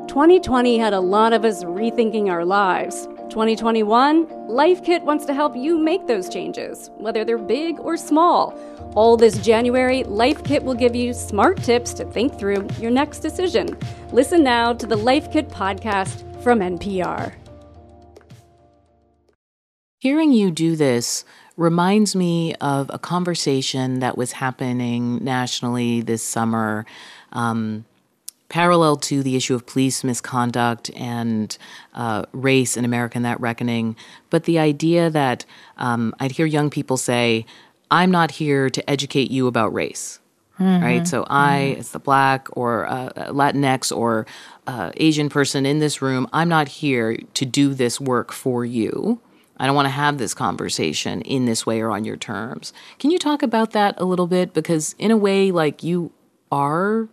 2020 0.07 0.79
had 0.79 0.93
a 0.93 0.99
lot 0.99 1.31
of 1.31 1.45
us 1.45 1.63
rethinking 1.63 2.27
our 2.27 2.43
lives. 2.43 3.07
2021, 3.29 4.47
Life 4.47 4.83
Kit 4.83 5.03
wants 5.03 5.25
to 5.25 5.33
help 5.33 5.55
you 5.55 5.77
make 5.77 6.07
those 6.07 6.29
changes, 6.29 6.89
whether 6.97 7.25
they're 7.25 7.37
big 7.37 7.79
or 7.79 7.97
small. 7.97 8.57
All 8.95 9.17
this 9.17 9.37
January, 9.39 10.03
Life 10.03 10.43
Kit 10.43 10.63
will 10.63 10.73
give 10.73 10.95
you 10.95 11.13
smart 11.13 11.61
tips 11.63 11.93
to 11.95 12.05
think 12.05 12.37
through 12.37 12.67
your 12.79 12.91
next 12.91 13.19
decision. 13.19 13.77
Listen 14.11 14.43
now 14.43 14.73
to 14.73 14.85
the 14.85 14.95
Life 14.95 15.31
Kit 15.31 15.49
podcast 15.49 16.21
from 16.43 16.59
NPR. 16.59 17.33
Hearing 19.99 20.31
you 20.31 20.51
do 20.51 20.75
this 20.75 21.25
reminds 21.57 22.15
me 22.15 22.53
of 22.55 22.91
a 22.93 22.99
conversation 22.99 23.99
that 23.99 24.17
was 24.17 24.33
happening 24.33 25.23
nationally 25.23 26.01
this 26.01 26.21
summer. 26.21 26.85
Um, 27.33 27.85
parallel 28.55 28.95
to 28.95 29.21
the 29.21 29.35
issue 29.35 29.53
of 29.53 29.65
police 29.65 30.01
misconduct 30.01 30.89
and 30.95 31.57
uh, 31.93 32.23
race 32.31 32.77
in 32.77 32.85
America 32.85 33.17
and 33.17 33.25
that 33.25 33.37
reckoning, 33.41 33.97
but 34.29 34.45
the 34.45 34.57
idea 34.57 35.09
that 35.09 35.43
um, 35.75 36.15
I'd 36.21 36.31
hear 36.31 36.45
young 36.45 36.69
people 36.69 36.95
say, 36.95 37.45
I'm 37.91 38.11
not 38.11 38.31
here 38.31 38.69
to 38.69 38.89
educate 38.89 39.29
you 39.29 39.47
about 39.47 39.73
race. 39.73 40.21
Mm-hmm. 40.57 40.83
Right. 40.85 41.05
So 41.05 41.25
I, 41.29 41.71
mm-hmm. 41.71 41.79
as 41.81 41.91
the 41.91 41.99
black 41.99 42.47
or 42.53 42.85
uh, 42.85 43.09
Latinx 43.27 43.93
or 43.93 44.25
uh, 44.67 44.91
Asian 44.95 45.27
person 45.27 45.65
in 45.65 45.79
this 45.79 46.01
room, 46.01 46.25
I'm 46.31 46.47
not 46.47 46.69
here 46.69 47.17
to 47.33 47.45
do 47.45 47.73
this 47.73 47.99
work 47.99 48.31
for 48.31 48.63
you. 48.63 49.19
I 49.57 49.65
don't 49.65 49.75
want 49.75 49.87
to 49.87 49.89
have 49.89 50.17
this 50.17 50.33
conversation 50.33 51.21
in 51.23 51.43
this 51.43 51.65
way 51.65 51.81
or 51.81 51.91
on 51.91 52.05
your 52.05 52.15
terms. 52.15 52.71
Can 52.99 53.11
you 53.11 53.19
talk 53.19 53.43
about 53.43 53.71
that 53.71 53.95
a 53.97 54.05
little 54.05 54.27
bit? 54.27 54.53
Because 54.53 54.95
in 54.97 55.11
a 55.11 55.17
way, 55.17 55.51
like 55.51 55.83
you 55.83 56.13
are 56.53 57.09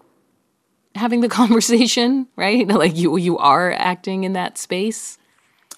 having 0.95 1.21
the 1.21 1.29
conversation, 1.41 2.27
right? 2.37 2.67
like 2.83 2.97
you 2.97 3.17
you 3.17 3.39
are 3.39 3.73
acting 3.73 4.25
in 4.25 4.33
that 4.35 4.59
space. 4.59 5.19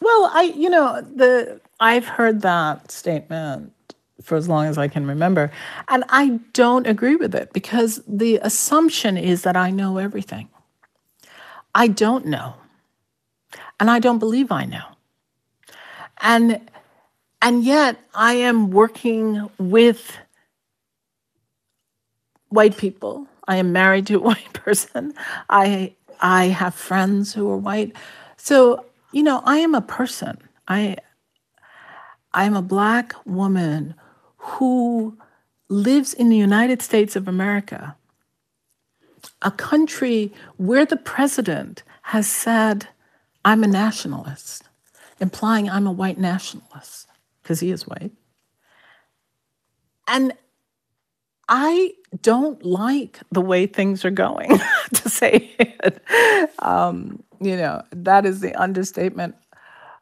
Well, 0.00 0.30
I 0.33 0.52
you 0.56 0.68
know, 0.68 1.00
the 1.00 1.61
I've 1.80 2.06
heard 2.06 2.42
that 2.42 2.90
statement 2.90 3.73
for 4.23 4.37
as 4.37 4.49
long 4.49 4.66
as 4.66 4.78
I 4.78 4.88
can 4.88 5.06
remember, 5.06 5.50
and 5.88 6.04
I 6.09 6.40
don't 6.52 6.87
agree 6.87 7.16
with 7.16 7.35
it 7.35 7.52
because 7.52 8.02
the 8.06 8.38
assumption 8.42 9.16
is 9.16 9.42
that 9.42 9.56
I 9.56 9.71
know 9.71 9.99
everything. 9.99 10.49
I 11.75 11.88
don't 11.88 12.26
know. 12.26 12.54
And 13.80 13.90
I 13.90 13.99
don't 13.99 14.18
believe 14.18 14.52
I 14.52 14.64
know. 14.64 14.85
And 16.21 16.61
and 17.42 17.64
yet 17.64 17.99
I 18.14 18.35
am 18.35 18.71
working 18.71 19.50
with 19.59 20.16
white 22.49 22.76
people 22.78 23.26
I 23.46 23.56
am 23.56 23.72
married 23.72 24.06
to 24.08 24.16
a 24.16 24.18
white 24.30 24.52
person. 24.52 25.14
I 25.48 25.94
I 26.20 26.46
have 26.46 26.74
friends 26.74 27.34
who 27.34 27.48
are 27.50 27.56
white. 27.56 27.94
So, 28.36 28.84
you 29.12 29.22
know, 29.22 29.42
I 29.44 29.58
am 29.58 29.74
a 29.74 29.80
person. 29.80 30.38
I 30.68 30.96
I 32.32 32.44
am 32.44 32.56
a 32.56 32.62
black 32.62 33.14
woman 33.24 33.94
who 34.36 35.16
lives 35.68 36.12
in 36.12 36.28
the 36.28 36.36
United 36.36 36.82
States 36.82 37.16
of 37.16 37.28
America, 37.28 37.96
a 39.40 39.50
country 39.50 40.32
where 40.56 40.84
the 40.84 40.96
president 40.96 41.82
has 42.02 42.26
said, 42.26 42.88
I'm 43.44 43.64
a 43.64 43.68
nationalist, 43.68 44.64
implying 45.20 45.70
I'm 45.70 45.86
a 45.86 45.92
white 45.92 46.18
nationalist, 46.18 47.06
because 47.42 47.60
he 47.60 47.70
is 47.70 47.86
white. 47.86 48.12
And 50.06 50.34
I 51.48 51.92
don't 52.22 52.64
like 52.64 53.20
the 53.30 53.40
way 53.40 53.66
things 53.66 54.04
are 54.04 54.10
going, 54.10 54.48
to 54.94 55.08
say 55.08 55.54
it. 55.58 56.02
Um, 56.60 57.22
you 57.40 57.56
know, 57.56 57.82
that 57.90 58.24
is 58.24 58.40
the 58.40 58.54
understatement 58.54 59.34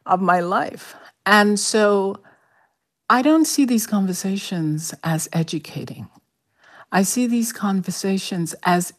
of 0.05 0.21
my 0.21 0.39
life. 0.39 0.95
And 1.25 1.59
so 1.59 2.19
I 3.09 3.21
don't 3.21 3.45
see 3.45 3.65
these 3.65 3.87
conversations 3.87 4.93
as 5.03 5.29
educating. 5.33 6.09
I 6.91 7.03
see 7.03 7.27
these 7.27 7.51
conversations 7.51 8.55
as 8.63 8.93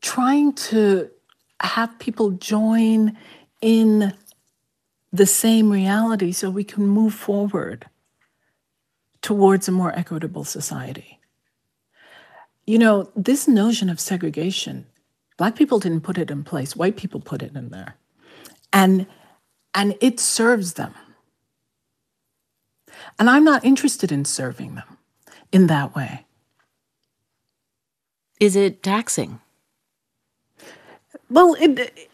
trying 0.00 0.52
to 0.52 1.10
have 1.60 1.98
people 1.98 2.32
join 2.32 3.16
in 3.62 4.12
the 5.12 5.26
same 5.26 5.70
reality 5.70 6.32
so 6.32 6.50
we 6.50 6.64
can 6.64 6.86
move 6.86 7.14
forward 7.14 7.86
towards 9.22 9.68
a 9.68 9.72
more 9.72 9.96
equitable 9.96 10.44
society. 10.44 11.13
You 12.66 12.78
know, 12.78 13.10
this 13.14 13.46
notion 13.46 13.90
of 13.90 14.00
segregation, 14.00 14.86
black 15.36 15.54
people 15.56 15.78
didn't 15.78 16.00
put 16.00 16.18
it 16.18 16.30
in 16.30 16.44
place, 16.44 16.74
white 16.74 16.96
people 16.96 17.20
put 17.20 17.42
it 17.42 17.54
in 17.54 17.70
there. 17.70 17.96
And 18.72 19.06
and 19.74 19.96
it 20.00 20.20
serves 20.20 20.74
them. 20.74 20.94
And 23.18 23.28
I'm 23.28 23.44
not 23.44 23.64
interested 23.64 24.12
in 24.12 24.24
serving 24.24 24.76
them 24.76 24.98
in 25.52 25.66
that 25.66 25.94
way. 25.94 26.26
Is 28.40 28.56
it 28.56 28.82
taxing? 28.82 29.40
Well, 31.28 31.56
it, 31.58 32.08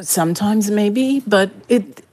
sometimes 0.00 0.70
maybe, 0.70 1.22
but 1.26 1.50
it 1.68 2.04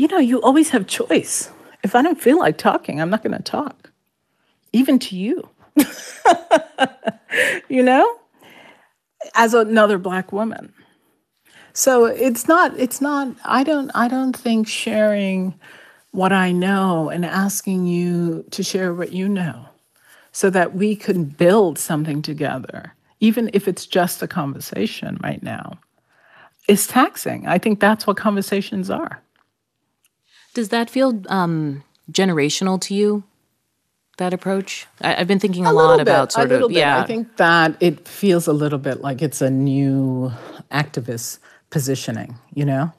you 0.00 0.08
know, 0.08 0.18
you 0.18 0.40
always 0.40 0.70
have 0.70 0.86
choice. 0.86 1.50
If 1.82 1.94
I 1.94 2.00
don't 2.00 2.18
feel 2.18 2.38
like 2.38 2.56
talking, 2.56 3.00
I'm 3.00 3.10
not 3.10 3.22
going 3.22 3.36
to 3.36 3.42
talk, 3.42 3.92
even 4.72 4.98
to 5.00 5.14
you. 5.14 5.50
you 7.68 7.82
know, 7.82 8.16
as 9.34 9.54
another 9.54 9.98
black 9.98 10.32
woman. 10.32 10.72
So 11.72 12.04
it's 12.04 12.48
not, 12.48 12.78
it's 12.78 13.00
not, 13.00 13.28
I 13.44 13.62
don't, 13.62 13.90
I 13.94 14.08
don't 14.08 14.36
think 14.36 14.66
sharing 14.68 15.54
what 16.10 16.32
I 16.32 16.52
know 16.52 17.08
and 17.08 17.24
asking 17.24 17.86
you 17.86 18.44
to 18.50 18.62
share 18.62 18.92
what 18.92 19.12
you 19.12 19.28
know 19.28 19.66
so 20.32 20.50
that 20.50 20.74
we 20.74 20.96
can 20.96 21.24
build 21.24 21.78
something 21.78 22.22
together, 22.22 22.94
even 23.20 23.50
if 23.52 23.68
it's 23.68 23.86
just 23.86 24.22
a 24.22 24.28
conversation 24.28 25.18
right 25.22 25.42
now, 25.42 25.78
is 26.68 26.86
taxing. 26.86 27.46
I 27.46 27.58
think 27.58 27.80
that's 27.80 28.06
what 28.06 28.16
conversations 28.16 28.90
are. 28.90 29.22
Does 30.54 30.70
that 30.70 30.90
feel 30.90 31.22
um, 31.28 31.84
generational 32.10 32.80
to 32.82 32.94
you? 32.94 33.24
That 34.20 34.34
approach? 34.34 34.86
I, 35.00 35.14
have 35.14 35.28
been 35.28 35.40
thinking 35.40 35.64
a, 35.64 35.70
a 35.70 35.72
lot 35.72 35.98
about 35.98 36.30
sort 36.30 36.52
of 36.52 36.70
yeah. 36.70 37.00
I 37.00 37.06
think 37.06 37.38
that 37.38 37.74
it 37.80 38.06
feels 38.06 38.46
a 38.46 38.52
little 38.52 38.78
bit 38.78 39.00
like 39.00 39.22
it's 39.22 39.40
a 39.40 39.48
new 39.48 40.30
activist 40.70 41.38
positioning. 41.70 42.36
You 42.52 42.66
know, 42.66 42.92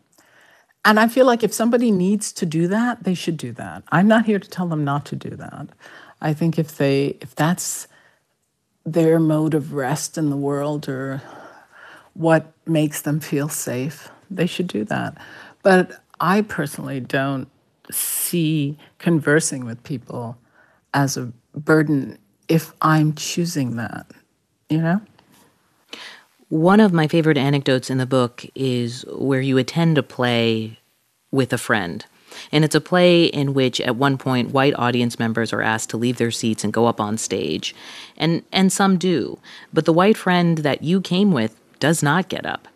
and 0.84 1.00
I 1.00 1.08
feel 1.08 1.28
like 1.28 1.44
if 1.44 1.54
somebody 1.54 1.92
needs 1.92 2.34
to 2.34 2.48
do 2.48 2.68
that, 2.70 3.04
they 3.04 3.14
should 3.14 3.38
do 3.38 3.52
that. 3.52 3.84
I'm 3.92 4.08
not 4.08 4.26
here 4.26 4.40
to 4.40 4.50
tell 4.50 4.68
them 4.68 4.84
not 4.84 5.06
to 5.06 5.16
do 5.16 5.30
that. 5.36 5.68
I 6.20 6.34
think 6.34 6.58
if 6.58 6.78
they 6.78 7.18
if 7.22 7.36
that's 7.36 7.88
their 8.84 9.20
mode 9.20 9.54
of 9.54 9.74
rest 9.74 10.18
in 10.18 10.32
the 10.32 10.38
world 10.38 10.90
or 10.90 11.22
what 12.16 12.52
makes 12.66 13.04
them 13.04 13.20
feel 13.20 13.48
safe, 13.48 14.10
they 14.32 14.48
should 14.48 14.68
do 14.68 14.84
that. 14.86 15.20
But 15.62 16.02
I 16.20 16.42
personally 16.42 17.00
don't 17.00 17.48
see 17.92 18.80
conversing 18.98 19.66
with 19.66 19.84
people 19.84 20.36
as 20.94 21.18
a 21.18 21.32
burden 21.56 22.18
if 22.48 22.74
I'm 22.82 23.14
choosing 23.14 23.78
that, 23.78 24.08
you 24.70 24.80
know? 24.80 25.02
One 26.50 26.82
of 26.82 26.92
my 26.92 27.08
favorite 27.08 27.38
anecdotes 27.38 27.90
in 27.90 27.98
the 27.98 28.06
book 28.06 28.46
is 28.56 29.06
where 29.08 29.40
you 29.40 29.58
attend 29.58 29.98
a 29.98 30.04
play 30.04 30.80
with 31.32 31.54
a 31.54 31.58
friend. 31.58 32.06
And 32.52 32.66
it's 32.66 32.76
a 32.76 32.82
play 32.82 33.26
in 33.26 33.54
which, 33.54 33.80
at 33.80 33.96
one 33.96 34.18
point, 34.18 34.52
white 34.52 34.74
audience 34.76 35.18
members 35.18 35.54
are 35.54 35.62
asked 35.62 35.90
to 35.92 35.98
leave 35.98 36.18
their 36.18 36.32
seats 36.32 36.64
and 36.64 36.74
go 36.74 36.88
up 36.88 37.00
on 37.00 37.18
stage. 37.18 37.74
And, 38.18 38.44
and 38.52 38.72
some 38.72 38.98
do. 38.98 39.40
But 39.72 39.86
the 39.86 39.94
white 39.94 40.18
friend 40.18 40.58
that 40.60 40.84
you 40.84 41.00
came 41.02 41.32
with 41.32 41.56
does 41.80 42.04
not 42.04 42.30
get 42.30 42.46
up. 42.46 42.68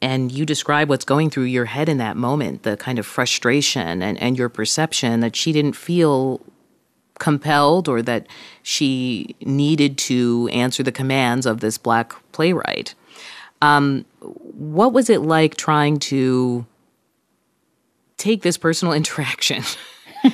And 0.00 0.30
you 0.30 0.46
describe 0.46 0.88
what's 0.88 1.04
going 1.04 1.30
through 1.30 1.44
your 1.44 1.64
head 1.64 1.88
in 1.88 1.98
that 1.98 2.16
moment 2.16 2.62
the 2.62 2.76
kind 2.76 3.00
of 3.00 3.06
frustration 3.06 4.00
and, 4.00 4.16
and 4.18 4.38
your 4.38 4.48
perception 4.48 5.20
that 5.20 5.34
she 5.34 5.52
didn't 5.52 5.74
feel 5.74 6.40
compelled 7.18 7.88
or 7.88 8.02
that 8.02 8.26
she 8.62 9.34
needed 9.40 9.98
to 9.98 10.48
answer 10.52 10.82
the 10.82 10.92
commands 10.92 11.46
of 11.46 11.60
this 11.60 11.78
black 11.78 12.14
playwright. 12.32 12.94
Um, 13.60 14.04
what 14.20 14.92
was 14.92 15.10
it 15.10 15.22
like 15.22 15.56
trying 15.56 15.98
to 15.98 16.66
take 18.16 18.42
this 18.42 18.56
personal 18.56 18.92
interaction 18.94 19.62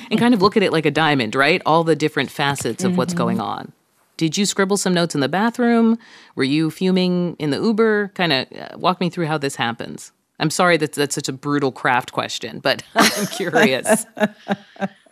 and 0.09 0.19
kind 0.19 0.33
of 0.33 0.41
look 0.41 0.57
at 0.57 0.63
it 0.63 0.71
like 0.71 0.85
a 0.85 0.91
diamond, 0.91 1.35
right? 1.35 1.61
All 1.65 1.83
the 1.83 1.95
different 1.95 2.31
facets 2.31 2.83
of 2.83 2.97
what's 2.97 3.13
going 3.13 3.37
mm-hmm. 3.37 3.45
on. 3.45 3.71
Did 4.17 4.37
you 4.37 4.45
scribble 4.45 4.77
some 4.77 4.93
notes 4.93 5.13
in 5.13 5.21
the 5.21 5.27
bathroom? 5.27 5.97
Were 6.35 6.43
you 6.43 6.71
fuming 6.71 7.35
in 7.37 7.49
the 7.49 7.57
Uber? 7.57 8.11
Kind 8.15 8.31
of 8.31 8.47
uh, 8.53 8.77
walk 8.77 9.01
me 9.01 9.09
through 9.09 9.25
how 9.25 9.37
this 9.37 9.57
happens. 9.57 10.11
I'm 10.39 10.49
sorry 10.49 10.77
that 10.77 10.93
that's 10.93 11.15
such 11.15 11.29
a 11.29 11.33
brutal 11.33 11.71
craft 11.71 12.11
question, 12.11 12.59
but 12.59 12.83
I'm 12.95 13.27
curious. 13.27 14.05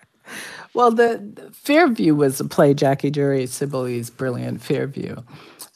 well, 0.74 0.92
the, 0.92 1.32
the, 1.36 1.52
Fairview 1.52 2.16
was 2.16 2.40
a 2.40 2.46
play, 2.46 2.74
Jackie 2.74 3.12
Drury 3.12 3.44
Sibblies' 3.46 4.16
brilliant 4.16 4.62
Fairview. 4.62 5.18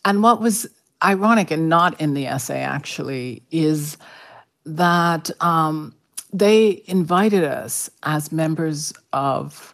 And 0.05 0.23
what 0.23 0.41
was 0.41 0.67
ironic 1.03 1.51
and 1.51 1.69
not 1.69 1.99
in 2.01 2.13
the 2.13 2.27
essay 2.27 2.61
actually 2.61 3.43
is 3.51 3.97
that 4.65 5.29
um, 5.41 5.93
they 6.33 6.83
invited 6.85 7.43
us 7.43 7.89
as 8.03 8.31
members 8.31 8.93
of 9.13 9.73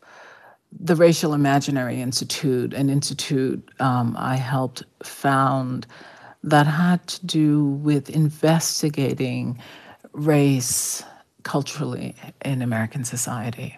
the 0.80 0.96
Racial 0.96 1.34
Imaginary 1.34 2.02
Institute, 2.02 2.74
an 2.74 2.90
institute 2.90 3.70
um, 3.80 4.16
I 4.18 4.36
helped 4.36 4.84
found 5.04 5.86
that 6.44 6.68
had 6.68 7.06
to 7.08 7.26
do 7.26 7.64
with 7.64 8.10
investigating 8.10 9.60
race 10.12 11.04
culturally 11.44 12.16
in 12.44 12.62
American 12.62 13.04
society. 13.04 13.78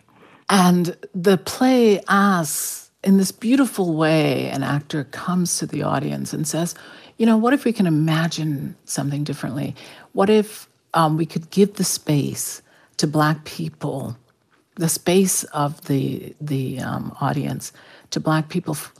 And 0.50 0.96
the 1.14 1.38
play 1.38 2.02
asks, 2.08 2.92
in 3.04 3.18
this 3.18 3.32
beautiful 3.32 3.94
way, 3.96 4.50
an 4.50 4.64
actor 4.64 5.04
comes 5.06 5.60
to 5.60 5.68
the 5.68 5.84
audience 5.84 6.34
and 6.34 6.48
says, 6.48 6.76
you 7.18 7.26
know, 7.26 7.38
what 7.38 7.54
if 7.54 7.64
we 7.64 7.72
can 7.72 7.88
imagine 7.88 8.76
something 8.86 9.24
differently? 9.24 9.76
What 10.14 10.30
if 10.30 10.68
um, 10.94 11.18
we 11.18 11.26
could 11.26 11.50
give 11.52 11.76
the 11.76 11.84
space 11.84 12.62
to 12.98 13.08
Black 13.08 13.46
people, 13.46 14.18
the 14.76 14.90
space 14.90 15.44
of 15.46 15.86
the 15.86 16.36
the 16.42 16.80
um, 16.80 17.16
audience 17.22 17.72
to 18.12 18.20
Black 18.20 18.50
people 18.50 18.74
f- 18.74 18.94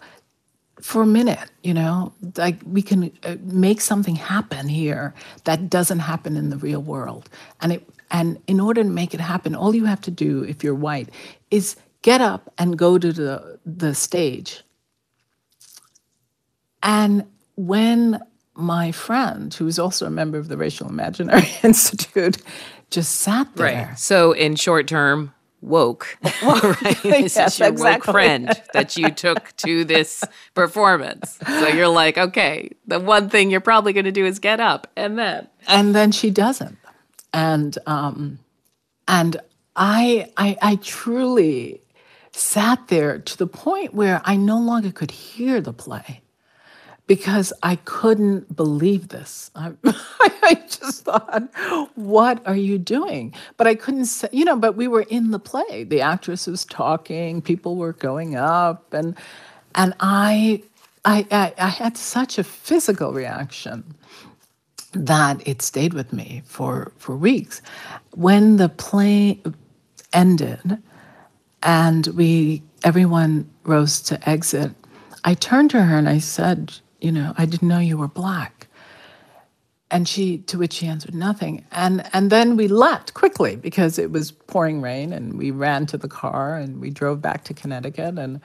for 0.80 1.02
a 1.02 1.08
minute? 1.08 1.50
You 1.64 1.74
know, 1.74 2.14
like 2.38 2.60
we 2.66 2.82
can 2.82 3.12
uh, 3.24 3.36
make 3.42 3.82
something 3.82 4.16
happen 4.16 4.68
here 4.70 5.14
that 5.44 5.70
doesn't 5.70 6.00
happen 6.00 6.38
in 6.38 6.50
the 6.52 6.58
real 6.58 6.82
world, 6.82 7.30
and 7.60 7.74
it 7.74 7.90
and 8.12 8.42
in 8.48 8.60
order 8.60 8.84
to 8.84 8.90
make 8.90 9.14
it 9.14 9.20
happen, 9.20 9.56
all 9.56 9.76
you 9.76 9.86
have 9.86 10.02
to 10.02 10.12
do 10.12 10.44
if 10.44 10.64
you're 10.64 10.76
white 10.76 11.10
is 11.52 11.76
get 12.02 12.22
up 12.22 12.54
and 12.58 12.78
go 12.78 12.98
to 12.98 13.12
the 13.12 13.60
the 13.66 13.96
stage 13.96 14.64
and 16.86 17.26
when 17.56 18.22
my 18.54 18.92
friend, 18.92 19.54
who 19.54 19.68
is 19.68 19.80
also 19.80 20.06
a 20.06 20.10
member 20.10 20.38
of 20.38 20.48
the 20.48 20.56
Racial 20.56 20.88
Imaginary 20.88 21.50
Institute, 21.64 22.38
just 22.90 23.16
sat 23.16 23.54
there. 23.56 23.88
Right. 23.88 24.00
So, 24.00 24.32
in 24.32 24.56
short 24.56 24.88
term, 24.88 25.34
woke. 25.62 26.18
right? 26.44 27.02
This 27.02 27.36
yes, 27.36 27.54
is 27.54 27.60
your 27.60 27.70
exactly. 27.70 27.82
woke 27.82 28.04
friend 28.04 28.62
that 28.74 28.96
you 28.96 29.10
took 29.10 29.56
to 29.58 29.84
this 29.84 30.24
performance. 30.54 31.40
So 31.46 31.68
you're 31.70 31.88
like, 31.88 32.18
okay, 32.18 32.70
the 32.86 33.00
one 33.00 33.30
thing 33.30 33.50
you're 33.50 33.62
probably 33.62 33.92
going 33.92 34.06
to 34.06 34.12
do 34.12 34.26
is 34.26 34.40
get 34.40 34.60
up, 34.60 34.92
and 34.96 35.18
then 35.18 35.48
and 35.68 35.96
then 35.96 36.12
she 36.12 36.30
doesn't, 36.30 36.78
and 37.36 37.78
um, 37.86 38.40
and 39.08 39.38
I 39.76 40.32
I 40.38 40.58
I 40.62 40.76
truly 40.78 41.82
sat 42.32 42.88
there 42.88 43.20
to 43.20 43.38
the 43.38 43.46
point 43.46 43.94
where 43.94 44.22
I 44.24 44.38
no 44.38 44.58
longer 44.58 44.92
could 44.92 45.12
hear 45.12 45.62
the 45.62 45.74
play 45.74 46.22
because 47.08 47.54
I 47.62 47.76
couldn't 47.76 48.56
believe 48.56 49.10
this. 49.10 49.52
I, 49.54 49.74
I, 49.86 50.56
just 50.68 51.06
thought, 51.06 51.44
what 51.96 52.46
are 52.48 52.56
you 52.56 52.78
doing? 52.78 53.34
But 53.58 53.68
I 53.68 53.76
couldn't 53.76 54.06
say, 54.06 54.28
you 54.32 54.44
know, 54.44 54.58
but 54.58 54.76
we 54.76 54.88
were 54.88 55.06
in 55.10 55.32
the 55.32 55.40
play. 55.40 55.84
The 55.84 56.02
actress 56.02 56.48
was 56.48 56.66
talking, 56.66 57.42
people 57.42 57.76
were 57.76 57.94
going 57.94 58.36
up, 58.36 58.94
and 58.94 59.16
and 59.76 59.94
I 60.00 60.64
I, 61.04 61.28
I, 61.30 61.54
I 61.58 61.68
had 61.68 61.98
such 61.98 62.38
a 62.38 62.44
physical 62.46 63.12
reaction 63.12 63.96
that 64.96 65.46
it 65.48 65.62
stayed 65.62 65.94
with 65.94 66.14
me 66.14 66.42
for, 66.46 66.92
for 66.98 67.16
weeks. 67.16 67.62
When 68.12 68.58
the 68.58 68.70
play 68.70 69.42
ended 70.14 70.78
and 71.64 72.08
we 72.08 72.64
everyone 72.84 73.50
rose 73.64 74.00
to 74.02 74.30
exit, 74.30 74.72
I 75.24 75.34
turned 75.34 75.72
to 75.72 75.82
her 75.82 75.98
and 75.98 76.08
I 76.08 76.20
said, 76.20 76.74
you 77.02 77.12
know, 77.12 77.34
I 77.38 77.46
didn't 77.46 77.68
know 77.68 77.80
you 77.80 77.98
were 77.98 78.08
black. 78.08 78.68
And 79.92 80.08
she, 80.08 80.40
to 80.40 80.58
which 80.58 80.74
she 80.74 80.88
answered 80.88 81.14
nothing. 81.14 81.66
And, 81.72 82.08
and 82.14 82.32
then 82.32 82.58
we 82.58 82.68
left 82.68 83.14
quickly 83.14 83.56
because 83.56 84.00
it 84.00 84.12
was 84.12 84.32
pouring 84.32 84.82
rain 84.82 85.14
and 85.14 85.38
we 85.38 85.52
ran 85.52 85.86
to 85.88 85.98
the 85.98 86.08
car 86.08 86.58
and 86.58 86.82
we 86.82 86.90
drove 86.90 87.22
back 87.22 87.44
to 87.46 87.54
Connecticut. 87.54 88.18
And, 88.18 88.42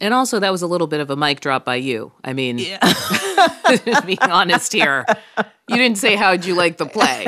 and 0.00 0.12
also, 0.12 0.40
that 0.40 0.52
was 0.52 0.62
a 0.62 0.66
little 0.66 0.86
bit 0.86 1.00
of 1.00 1.10
a 1.10 1.16
mic 1.16 1.40
drop 1.40 1.64
by 1.64 1.76
you. 1.76 2.12
I 2.22 2.32
mean, 2.32 2.58
yeah. 2.58 2.78
just 3.84 4.06
being 4.06 4.18
honest 4.22 4.72
here. 4.72 5.06
You 5.68 5.76
didn't 5.76 5.98
say, 5.98 6.16
How'd 6.16 6.44
you 6.44 6.54
like 6.54 6.76
the 6.78 6.86
play? 6.86 7.26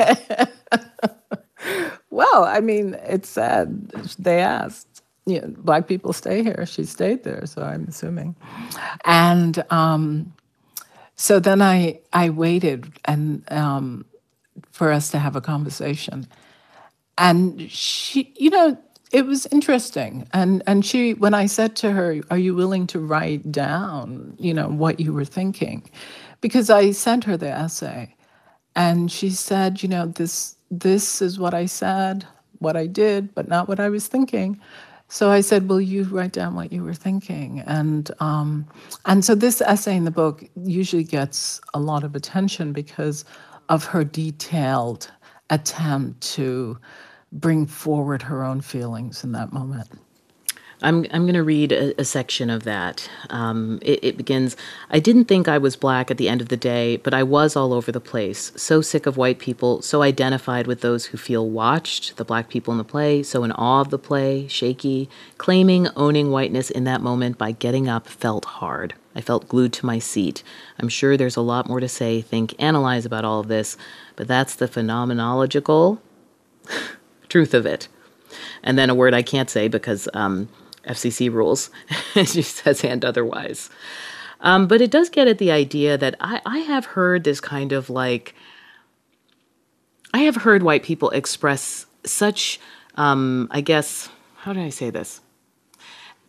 well, 2.09 2.43
I 2.43 2.59
mean, 2.59 2.95
it's 3.03 3.29
sad. 3.29 3.89
they 4.19 4.39
asked 4.41 4.97
you 5.27 5.41
know, 5.41 5.53
black 5.57 5.87
people 5.87 6.13
stay 6.13 6.41
here. 6.41 6.65
She 6.65 6.85
stayed 6.85 7.23
there, 7.23 7.45
so 7.45 7.61
I'm 7.61 7.85
assuming. 7.89 8.35
And 9.03 9.63
um, 9.69 10.33
so 11.15 11.39
then 11.39 11.61
I 11.61 11.99
I 12.13 12.29
waited 12.29 12.91
and 13.05 13.43
um, 13.51 14.05
for 14.71 14.91
us 14.91 15.11
to 15.11 15.19
have 15.19 15.35
a 15.35 15.41
conversation, 15.41 16.27
and 17.17 17.69
she, 17.69 18.33
you 18.37 18.49
know, 18.49 18.77
it 19.11 19.25
was 19.25 19.45
interesting. 19.47 20.27
And 20.33 20.63
and 20.67 20.85
she, 20.85 21.13
when 21.13 21.33
I 21.33 21.45
said 21.45 21.75
to 21.77 21.91
her, 21.91 22.21
"Are 22.29 22.37
you 22.37 22.55
willing 22.55 22.87
to 22.87 22.99
write 22.99 23.51
down, 23.51 24.35
you 24.39 24.53
know, 24.53 24.67
what 24.69 24.99
you 24.99 25.13
were 25.13 25.25
thinking?" 25.25 25.89
Because 26.41 26.69
I 26.69 26.91
sent 26.91 27.23
her 27.23 27.37
the 27.37 27.49
essay, 27.49 28.15
and 28.75 29.11
she 29.11 29.29
said, 29.29 29.81
"You 29.81 29.89
know, 29.89 30.05
this 30.07 30.55
this 30.69 31.21
is 31.21 31.39
what 31.39 31.53
I 31.53 31.65
said, 31.65 32.25
what 32.59 32.75
I 32.75 32.87
did, 32.87 33.33
but 33.33 33.47
not 33.47 33.67
what 33.67 33.79
I 33.79 33.89
was 33.89 34.07
thinking." 34.07 34.59
So 35.09 35.29
I 35.31 35.39
said, 35.41 35.69
"Will 35.69 35.79
you 35.81 36.03
write 36.03 36.33
down 36.33 36.55
what 36.55 36.73
you 36.73 36.83
were 36.83 36.93
thinking?" 36.93 37.61
And 37.61 38.11
um, 38.19 38.67
and 39.05 39.23
so 39.23 39.35
this 39.35 39.61
essay 39.61 39.95
in 39.95 40.03
the 40.03 40.11
book 40.11 40.43
usually 40.65 41.05
gets 41.05 41.61
a 41.73 41.79
lot 41.79 42.03
of 42.03 42.15
attention 42.15 42.73
because 42.73 43.23
of 43.69 43.85
her 43.85 44.03
detailed 44.03 45.11
attempt 45.49 46.21
to 46.21 46.77
bring 47.31 47.65
forward 47.65 48.23
her 48.23 48.43
own 48.43 48.61
feelings 48.61 49.23
in 49.23 49.31
that 49.33 49.51
moment. 49.51 49.89
I'm, 50.81 51.07
I'm 51.11 51.23
going 51.23 51.33
to 51.33 51.43
read 51.43 51.71
a, 51.71 51.99
a, 51.99 52.05
section 52.05 52.51
of 52.51 52.63
that. 52.63 53.09
Um, 53.31 53.79
it, 53.81 53.99
it 54.03 54.17
begins 54.17 54.55
I 54.91 54.99
didn't 54.99 55.25
think 55.25 55.47
I 55.47 55.57
was 55.57 55.75
black 55.75 56.11
at 56.11 56.17
the 56.17 56.29
end 56.29 56.39
of 56.39 56.49
the 56.49 56.57
day, 56.57 56.97
but 56.97 57.15
I 57.15 57.23
was 57.23 57.55
all 57.55 57.73
over 57.73 57.91
the 57.91 57.99
place. 57.99 58.51
So 58.55 58.81
sick 58.81 59.07
of 59.07 59.17
white 59.17 59.39
people, 59.39 59.81
so 59.81 60.03
identified 60.03 60.67
with 60.67 60.81
those 60.81 61.07
who 61.07 61.17
feel 61.17 61.49
watched, 61.49 62.17
the 62.17 62.25
black 62.25 62.49
people 62.49 62.71
in 62.73 62.77
the 62.77 62.83
play, 62.83 63.23
so 63.23 63.43
in 63.43 63.51
awe 63.53 63.81
of 63.81 63.89
the 63.89 63.97
play, 63.97 64.47
shaky. 64.47 65.09
Claiming, 65.39 65.87
owning 65.95 66.29
whiteness 66.29 66.69
in 66.69 66.83
that 66.83 67.01
moment 67.01 67.39
by 67.39 67.53
getting 67.53 67.89
up 67.89 68.07
felt 68.07 68.45
hard. 68.45 68.93
I 69.15 69.21
felt 69.21 69.49
glued 69.49 69.73
to 69.73 69.85
my 69.85 69.97
seat. 69.97 70.43
I'm 70.77 70.89
sure 70.89 71.17
there's 71.17 71.35
a 71.35 71.41
lot 71.41 71.67
more 71.67 71.79
to 71.79 71.89
say, 71.89 72.21
think, 72.21 72.53
analyze 72.59 73.03
about 73.03 73.25
all 73.25 73.39
of 73.39 73.47
this, 73.47 73.77
but 74.15 74.27
that's 74.27 74.53
the 74.53 74.67
phenomenological 74.67 75.97
truth 77.29 77.53
of 77.53 77.65
it. 77.65 77.87
And 78.63 78.77
then 78.77 78.89
a 78.89 78.95
word 78.95 79.13
I 79.13 79.21
can't 79.21 79.49
say 79.49 79.67
because 79.67 80.09
um, 80.13 80.49
FCC 80.87 81.31
rules. 81.31 81.69
she 82.13 82.41
says 82.41 82.83
and 82.83 83.03
otherwise. 83.05 83.69
Um, 84.41 84.67
but 84.67 84.81
it 84.81 84.91
does 84.91 85.09
get 85.09 85.27
at 85.27 85.39
the 85.39 85.51
idea 85.51 85.97
that 85.97 86.15
I, 86.19 86.41
I 86.45 86.59
have 86.59 86.85
heard 86.85 87.23
this 87.23 87.41
kind 87.41 87.71
of 87.71 87.89
like, 87.89 88.35
I 90.13 90.19
have 90.19 90.37
heard 90.37 90.63
white 90.63 90.83
people 90.83 91.09
express 91.09 91.85
such, 92.03 92.59
um, 92.95 93.47
I 93.51 93.61
guess, 93.61 94.09
how 94.37 94.53
do 94.53 94.61
I 94.61 94.69
say 94.69 94.89
this? 94.89 95.21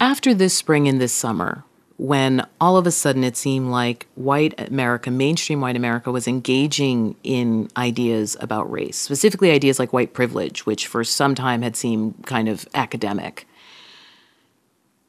After 0.01 0.33
this 0.33 0.55
spring 0.55 0.89
and 0.89 1.01
this 1.01 1.13
summer, 1.13 1.65
when 1.99 2.47
all 2.61 2.77
of 2.77 2.87
a 2.87 2.93
sudden 2.93 3.25
it 3.25 3.37
seemed 3.37 3.71
like 3.71 4.07
white 4.15 4.55
America, 4.71 5.11
mainstream 5.11 5.61
white 5.61 5.77
America, 5.77 6.13
was 6.13 6.29
engaging 6.29 7.17
in 7.25 7.69
ideas 7.77 8.37
about 8.41 8.71
race, 8.71 8.97
specifically 8.97 9.51
ideas 9.51 9.81
like 9.81 9.93
white 9.93 10.15
privilege, 10.15 10.65
which 10.65 10.87
for 10.87 11.03
some 11.03 11.35
time 11.35 11.61
had 11.63 11.77
seemed 11.77 12.15
kind 12.25 12.49
of 12.49 12.69
academic. 12.73 13.47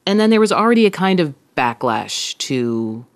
And 0.04 0.18
then 0.18 0.30
there 0.30 0.40
was 0.40 0.50
already 0.50 0.84
a 0.84 0.90
kind 0.90 1.20
of 1.20 1.34
backlash 1.56 2.36
to 2.38 3.06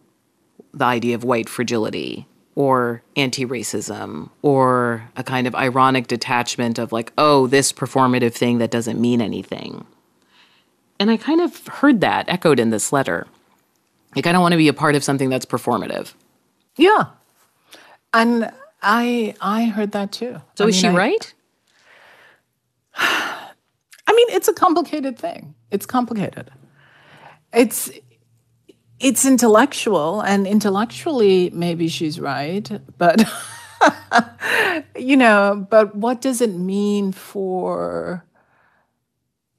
the 0.73 0.85
idea 0.85 1.17
of 1.17 1.25
white 1.25 1.49
fragility 1.49 2.29
or 2.55 3.03
anti 3.17 3.45
racism 3.45 4.31
or 4.43 5.11
a 5.17 5.25
kind 5.25 5.49
of 5.49 5.55
ironic 5.57 6.07
detachment 6.07 6.79
of, 6.79 6.93
like, 6.93 7.13
oh, 7.19 7.49
this 7.49 7.73
performative 7.73 8.35
thing 8.35 8.59
that 8.59 8.71
doesn't 8.71 9.01
mean 9.01 9.21
anything. 9.21 9.85
And 11.01 11.11
I 11.11 11.17
kind 11.17 11.41
of 11.41 11.67
heard 11.67 12.01
that 12.03 12.29
echoed 12.29 12.61
in 12.61 12.71
this 12.71 12.93
letter. 12.93 13.27
Like, 14.15 14.27
I 14.27 14.33
don't 14.33 14.43
want 14.43 14.53
to 14.53 14.59
be 14.59 14.69
a 14.69 14.73
part 14.73 14.95
of 14.95 15.05
something 15.05 15.29
that's 15.29 15.47
performative. 15.47 16.15
Yeah. 16.77 17.07
And 18.13 18.51
I 18.83 19.35
I 19.41 19.65
heard 19.65 19.93
that 19.93 20.13
too. 20.13 20.41
So 20.57 20.65
I 20.65 20.69
is 20.69 20.77
mean, 20.77 20.93
she 20.93 20.97
I, 20.97 20.97
right? 20.97 21.35
I 22.97 24.13
mean, 24.15 24.27
it's 24.31 24.49
a 24.49 24.53
complicated 24.53 25.19
thing. 25.19 25.55
It's 25.71 25.87
complicated. 25.87 26.51
It's 27.53 27.91
it's 29.01 29.25
intellectual 29.27 30.21
and 30.21 30.47
intellectually 30.47 31.51
maybe 31.51 31.89
she's 31.89 32.21
right, 32.21 32.71
but 32.97 33.25
you 34.97 35.17
know, 35.17 35.67
but 35.69 35.95
what 35.97 36.21
does 36.21 36.41
it 36.41 36.55
mean 36.55 37.13
for 37.13 38.25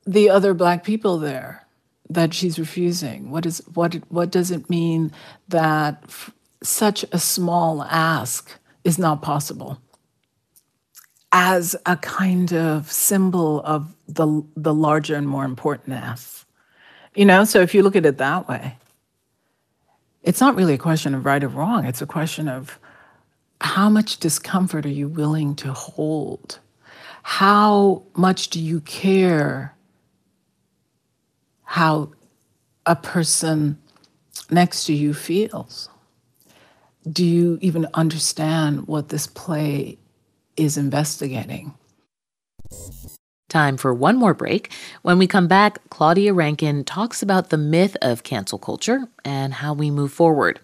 the 0.05 0.29
other 0.29 0.53
black 0.53 0.83
people 0.83 1.17
there 1.17 1.64
that 2.15 2.33
she's 2.33 2.59
refusing? 2.59 3.31
What 3.31 3.45
is 3.45 3.61
what 3.73 3.95
what 4.09 4.31
does 4.31 4.51
it 4.51 4.69
mean 4.69 5.11
that 5.47 6.03
f- 6.05 6.31
such 6.63 7.05
a 7.11 7.19
small 7.19 7.83
ask 7.83 8.51
is 8.83 8.97
not 8.97 9.21
possible? 9.21 9.79
As 11.31 11.75
a 11.85 11.97
kind 11.97 12.53
of 12.53 12.91
symbol 12.91 13.61
of 13.61 13.95
the 14.07 14.43
the 14.55 14.73
larger 14.73 15.15
and 15.15 15.27
more 15.27 15.45
important 15.45 15.95
ask. 15.95 16.45
You 17.13 17.25
know, 17.25 17.45
so 17.45 17.61
if 17.61 17.73
you 17.73 17.83
look 17.83 17.95
at 17.95 18.05
it 18.05 18.17
that 18.17 18.47
way, 18.49 18.77
it's 20.23 20.41
not 20.41 20.55
really 20.55 20.73
a 20.73 20.79
question 20.79 21.15
of 21.15 21.25
right 21.25 21.43
or 21.43 21.47
wrong. 21.47 21.85
It's 21.85 22.01
a 22.01 22.07
question 22.07 22.49
of 22.49 22.77
how 23.61 23.89
much 23.89 24.17
discomfort 24.17 24.85
are 24.85 24.89
you 24.89 25.07
willing 25.07 25.55
to 25.55 25.71
hold? 25.71 26.59
How 27.23 28.03
much 28.15 28.49
do 28.49 28.59
you 28.59 28.81
care 28.81 29.74
how 31.75 32.09
a 32.85 32.95
person 32.95 33.77
next 34.49 34.85
to 34.85 34.93
you 34.93 35.13
feels? 35.13 35.89
Do 37.03 37.25
you 37.25 37.57
even 37.59 37.85
understand 37.93 38.87
what 38.87 39.09
this 39.09 39.27
play 39.27 39.97
is 40.55 40.77
investigating? 40.77 41.73
Time 43.49 43.75
for 43.75 43.93
one 43.93 44.15
more 44.15 44.33
break. 44.33 44.71
When 45.01 45.17
we 45.17 45.27
come 45.27 45.49
back, 45.49 45.79
Claudia 45.89 46.33
Rankine 46.33 46.85
talks 46.85 47.21
about 47.21 47.49
the 47.49 47.57
myth 47.57 47.97
of 48.01 48.23
cancel 48.23 48.57
culture 48.57 49.09
and 49.25 49.55
how 49.55 49.73
we 49.73 49.91
move 49.91 50.13
forward. 50.13 50.61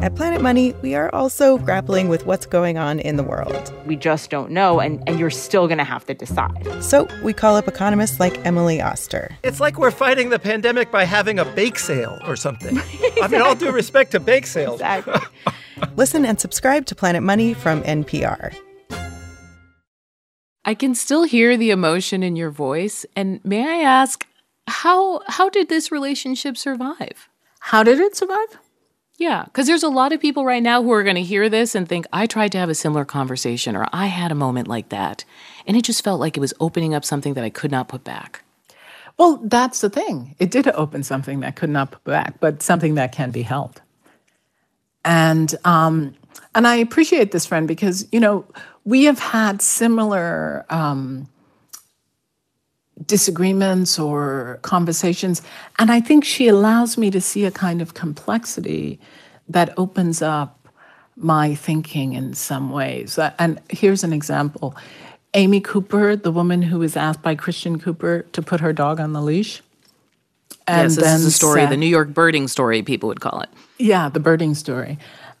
At 0.00 0.14
Planet 0.14 0.40
Money, 0.40 0.74
we 0.80 0.94
are 0.94 1.12
also 1.12 1.58
grappling 1.58 2.08
with 2.08 2.24
what's 2.24 2.46
going 2.46 2.78
on 2.78 3.00
in 3.00 3.16
the 3.16 3.24
world. 3.24 3.72
We 3.84 3.96
just 3.96 4.30
don't 4.30 4.52
know, 4.52 4.78
and, 4.78 5.02
and 5.08 5.18
you're 5.18 5.28
still 5.28 5.66
going 5.66 5.78
to 5.78 5.84
have 5.84 6.06
to 6.06 6.14
decide. 6.14 6.84
So 6.84 7.08
we 7.24 7.32
call 7.32 7.56
up 7.56 7.66
economists 7.66 8.20
like 8.20 8.46
Emily 8.46 8.80
Oster. 8.80 9.36
It's 9.42 9.58
like 9.58 9.76
we're 9.76 9.90
fighting 9.90 10.30
the 10.30 10.38
pandemic 10.38 10.92
by 10.92 11.02
having 11.02 11.40
a 11.40 11.44
bake 11.44 11.80
sale 11.80 12.16
or 12.28 12.36
something. 12.36 12.76
exactly. 12.76 13.22
I 13.22 13.26
mean, 13.26 13.42
all 13.42 13.56
due 13.56 13.72
respect 13.72 14.12
to 14.12 14.20
bake 14.20 14.46
sales. 14.46 14.80
Exactly. 14.80 15.20
Listen 15.96 16.24
and 16.24 16.38
subscribe 16.38 16.86
to 16.86 16.94
Planet 16.94 17.24
Money 17.24 17.52
from 17.52 17.82
NPR. 17.82 18.56
I 20.64 20.74
can 20.74 20.94
still 20.94 21.24
hear 21.24 21.56
the 21.56 21.70
emotion 21.70 22.22
in 22.22 22.36
your 22.36 22.50
voice. 22.50 23.04
And 23.16 23.44
may 23.44 23.66
I 23.66 23.82
ask, 23.82 24.24
how 24.68 25.22
how 25.26 25.48
did 25.48 25.68
this 25.68 25.90
relationship 25.90 26.56
survive? 26.56 27.28
How 27.58 27.82
did 27.82 27.98
it 27.98 28.14
survive? 28.14 28.58
Yeah, 29.18 29.44
because 29.44 29.66
there's 29.66 29.82
a 29.82 29.88
lot 29.88 30.12
of 30.12 30.20
people 30.20 30.44
right 30.44 30.62
now 30.62 30.80
who 30.80 30.92
are 30.92 31.02
going 31.02 31.16
to 31.16 31.22
hear 31.22 31.48
this 31.48 31.74
and 31.74 31.88
think, 31.88 32.06
I 32.12 32.26
tried 32.26 32.52
to 32.52 32.58
have 32.58 32.68
a 32.68 32.74
similar 32.74 33.04
conversation 33.04 33.74
or 33.74 33.88
I 33.92 34.06
had 34.06 34.30
a 34.30 34.36
moment 34.36 34.68
like 34.68 34.90
that. 34.90 35.24
And 35.66 35.76
it 35.76 35.82
just 35.82 36.04
felt 36.04 36.20
like 36.20 36.36
it 36.36 36.40
was 36.40 36.54
opening 36.60 36.94
up 36.94 37.04
something 37.04 37.34
that 37.34 37.42
I 37.42 37.50
could 37.50 37.72
not 37.72 37.88
put 37.88 38.04
back. 38.04 38.44
Well, 39.18 39.40
that's 39.42 39.80
the 39.80 39.90
thing. 39.90 40.36
It 40.38 40.52
did 40.52 40.68
open 40.68 41.02
something 41.02 41.40
that 41.40 41.56
could 41.56 41.68
not 41.68 41.90
put 41.90 42.04
back, 42.04 42.38
but 42.38 42.62
something 42.62 42.94
that 42.94 43.10
can 43.10 43.32
be 43.32 43.42
held. 43.42 43.82
And 45.04 45.52
um, 45.64 46.14
and 46.54 46.68
I 46.68 46.76
appreciate 46.76 47.32
this 47.32 47.44
friend 47.44 47.66
because 47.66 48.06
you 48.12 48.20
know 48.20 48.44
we 48.84 49.04
have 49.04 49.18
had 49.18 49.60
similar 49.62 50.64
um, 50.70 51.28
disagreements 53.06 53.98
or 53.98 54.58
conversations, 54.62 55.42
and 55.78 55.90
I 55.90 56.00
think 56.00 56.24
she 56.24 56.48
allows 56.48 56.98
me 56.98 57.10
to 57.10 57.20
see 57.20 57.44
a 57.44 57.50
kind 57.50 57.80
of 57.80 57.94
complexity 57.94 58.98
that 59.48 59.72
opens 59.76 60.20
up 60.22 60.68
my 61.16 61.54
thinking 61.54 62.12
in 62.12 62.34
some 62.34 62.70
ways. 62.70 63.18
And 63.38 63.60
here's 63.70 64.04
an 64.04 64.12
example. 64.12 64.76
Amy 65.34 65.60
Cooper, 65.60 66.16
the 66.16 66.30
woman 66.30 66.62
who 66.62 66.78
was 66.78 66.96
asked 66.96 67.22
by 67.22 67.34
Christian 67.34 67.78
Cooper 67.78 68.26
to 68.32 68.42
put 68.42 68.60
her 68.60 68.72
dog 68.72 69.00
on 69.00 69.12
the 69.12 69.20
leash. 69.20 69.62
And 70.66 70.90
yes, 70.90 70.96
this 70.96 71.14
is 71.14 71.24
the 71.24 71.30
story, 71.30 71.62
said, 71.62 71.70
the 71.70 71.76
New 71.76 71.86
York 71.86 72.08
birding 72.08 72.46
story, 72.48 72.82
people 72.82 73.08
would 73.08 73.20
call 73.20 73.40
it. 73.40 73.48
Yeah, 73.78 74.08
the 74.08 74.20
birding 74.20 74.54
story 74.54 74.98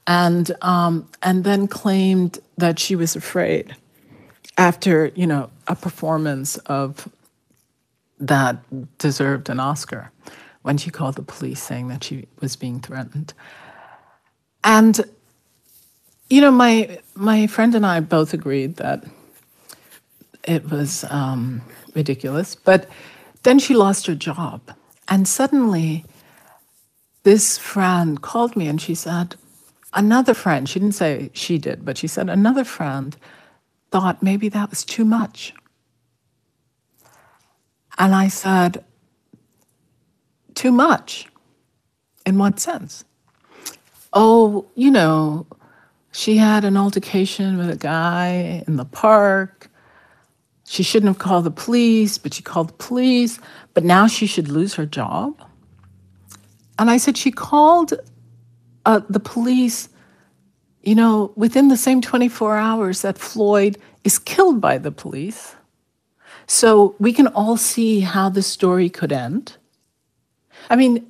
and 0.08 0.50
um, 0.62 1.06
and 1.22 1.44
then 1.44 1.68
claimed 1.68 2.40
that 2.56 2.80
she 2.80 2.96
was 2.96 3.14
afraid 3.14 3.76
after 4.56 5.12
you 5.14 5.26
know 5.26 5.50
a 5.68 5.76
performance 5.76 6.56
of 6.66 7.08
that 8.20 8.98
deserved 8.98 9.48
an 9.48 9.60
Oscar 9.60 10.10
when 10.62 10.76
she 10.76 10.90
called 10.90 11.14
the 11.14 11.22
police 11.22 11.62
saying 11.62 11.88
that 11.88 12.04
she 12.04 12.26
was 12.40 12.56
being 12.56 12.80
threatened. 12.80 13.32
And 14.64 15.00
you 16.28 16.40
know, 16.40 16.50
my 16.50 16.98
my 17.14 17.46
friend 17.46 17.74
and 17.74 17.86
I 17.86 18.00
both 18.00 18.34
agreed 18.34 18.76
that 18.76 19.04
it 20.44 20.70
was 20.70 21.04
um, 21.10 21.62
ridiculous, 21.94 22.54
but 22.54 22.88
then 23.44 23.58
she 23.58 23.74
lost 23.74 24.06
her 24.06 24.14
job, 24.14 24.60
and 25.08 25.26
suddenly 25.26 26.04
this 27.22 27.58
friend 27.58 28.22
called 28.22 28.56
me 28.56 28.68
and 28.68 28.80
she 28.80 28.94
said, 28.94 29.36
Another 29.92 30.34
friend, 30.34 30.68
she 30.68 30.78
didn't 30.78 30.94
say 30.94 31.30
she 31.32 31.58
did, 31.58 31.84
but 31.84 31.98
she 31.98 32.06
said 32.06 32.28
another 32.28 32.64
friend 32.64 33.16
thought 33.90 34.22
maybe 34.22 34.48
that 34.48 34.70
was 34.70 34.84
too 34.84 35.04
much. 35.04 35.54
And 37.98 38.14
I 38.14 38.28
said, 38.28 38.84
Too 40.54 40.72
much? 40.72 41.26
In 42.24 42.38
what 42.38 42.60
sense? 42.60 43.04
Oh, 44.12 44.66
you 44.74 44.90
know, 44.90 45.46
she 46.12 46.36
had 46.36 46.64
an 46.64 46.76
altercation 46.76 47.58
with 47.58 47.70
a 47.70 47.76
guy 47.76 48.64
in 48.66 48.76
the 48.76 48.84
park. 48.84 49.70
She 50.64 50.82
shouldn't 50.82 51.08
have 51.08 51.18
called 51.18 51.44
the 51.44 51.50
police, 51.50 52.18
but 52.18 52.34
she 52.34 52.42
called 52.42 52.70
the 52.70 52.74
police. 52.74 53.38
But 53.74 53.84
now 53.84 54.06
she 54.06 54.26
should 54.26 54.48
lose 54.48 54.74
her 54.74 54.86
job. 54.86 55.42
And 56.78 56.90
I 56.90 56.96
said, 56.96 57.16
She 57.16 57.30
called 57.30 57.94
uh, 58.86 59.00
the 59.08 59.20
police, 59.20 59.88
you 60.82 60.94
know, 60.94 61.32
within 61.36 61.68
the 61.68 61.76
same 61.76 62.00
24 62.00 62.56
hours 62.56 63.02
that 63.02 63.18
Floyd 63.18 63.78
is 64.04 64.18
killed 64.18 64.60
by 64.60 64.78
the 64.78 64.92
police. 64.92 65.54
So 66.48 66.96
we 66.98 67.12
can 67.12 67.26
all 67.28 67.56
see 67.56 68.00
how 68.00 68.30
the 68.30 68.42
story 68.42 68.88
could 68.88 69.12
end. 69.12 69.56
I 70.70 70.76
mean, 70.76 71.06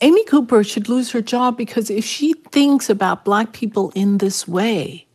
Amy 0.00 0.24
Cooper 0.24 0.62
should 0.62 0.88
lose 0.88 1.10
her 1.10 1.20
job 1.20 1.56
because 1.56 1.90
if 1.90 2.04
she 2.04 2.32
thinks 2.32 2.88
about 2.88 3.24
Black 3.24 3.52
people 3.52 3.92
in 3.94 4.18
this 4.18 4.46
way, 4.46 5.06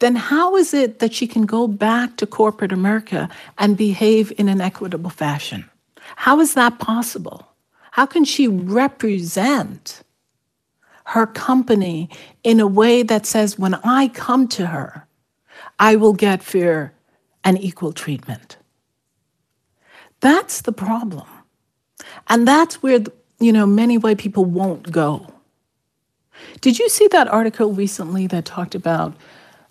then 0.00 0.16
how 0.16 0.54
is 0.56 0.74
it 0.74 0.98
that 0.98 1.14
she 1.14 1.26
can 1.26 1.46
go 1.46 1.66
back 1.66 2.16
to 2.18 2.26
corporate 2.26 2.72
America 2.72 3.28
and 3.56 3.76
behave 3.76 4.32
in 4.36 4.48
an 4.48 4.60
equitable 4.60 5.10
fashion? 5.10 5.68
How 6.16 6.38
is 6.40 6.52
that 6.54 6.78
possible? 6.78 7.48
How 7.92 8.04
can 8.04 8.26
she 8.26 8.46
represent 8.46 10.02
her 11.06 11.26
company 11.26 12.10
in 12.44 12.60
a 12.60 12.66
way 12.66 13.02
that 13.02 13.24
says, 13.24 13.58
when 13.58 13.74
I 13.76 14.08
come 14.08 14.46
to 14.48 14.66
her, 14.66 15.06
I 15.78 15.96
will 15.96 16.12
get 16.12 16.42
fair 16.42 16.92
and 17.42 17.58
equal 17.58 17.94
treatment? 17.94 18.58
That's 20.26 20.62
the 20.62 20.72
problem. 20.72 21.28
And 22.26 22.48
that's 22.48 22.82
where 22.82 22.98
you 23.38 23.52
know, 23.52 23.64
many 23.64 23.96
white 23.96 24.18
people 24.18 24.44
won't 24.44 24.90
go. 24.90 25.32
Did 26.60 26.80
you 26.80 26.88
see 26.88 27.06
that 27.12 27.28
article 27.28 27.72
recently 27.72 28.26
that 28.26 28.44
talked 28.44 28.74
about 28.74 29.14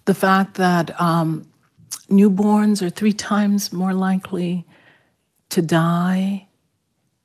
the 0.06 0.14
fact 0.14 0.54
that 0.54 1.00
um, 1.02 1.46
newborns 2.10 2.82
are 2.82 2.90
three 2.90 3.12
times 3.12 3.74
more 3.74 3.94
likely 3.94 4.66
to 5.50 5.62
die 5.62 6.48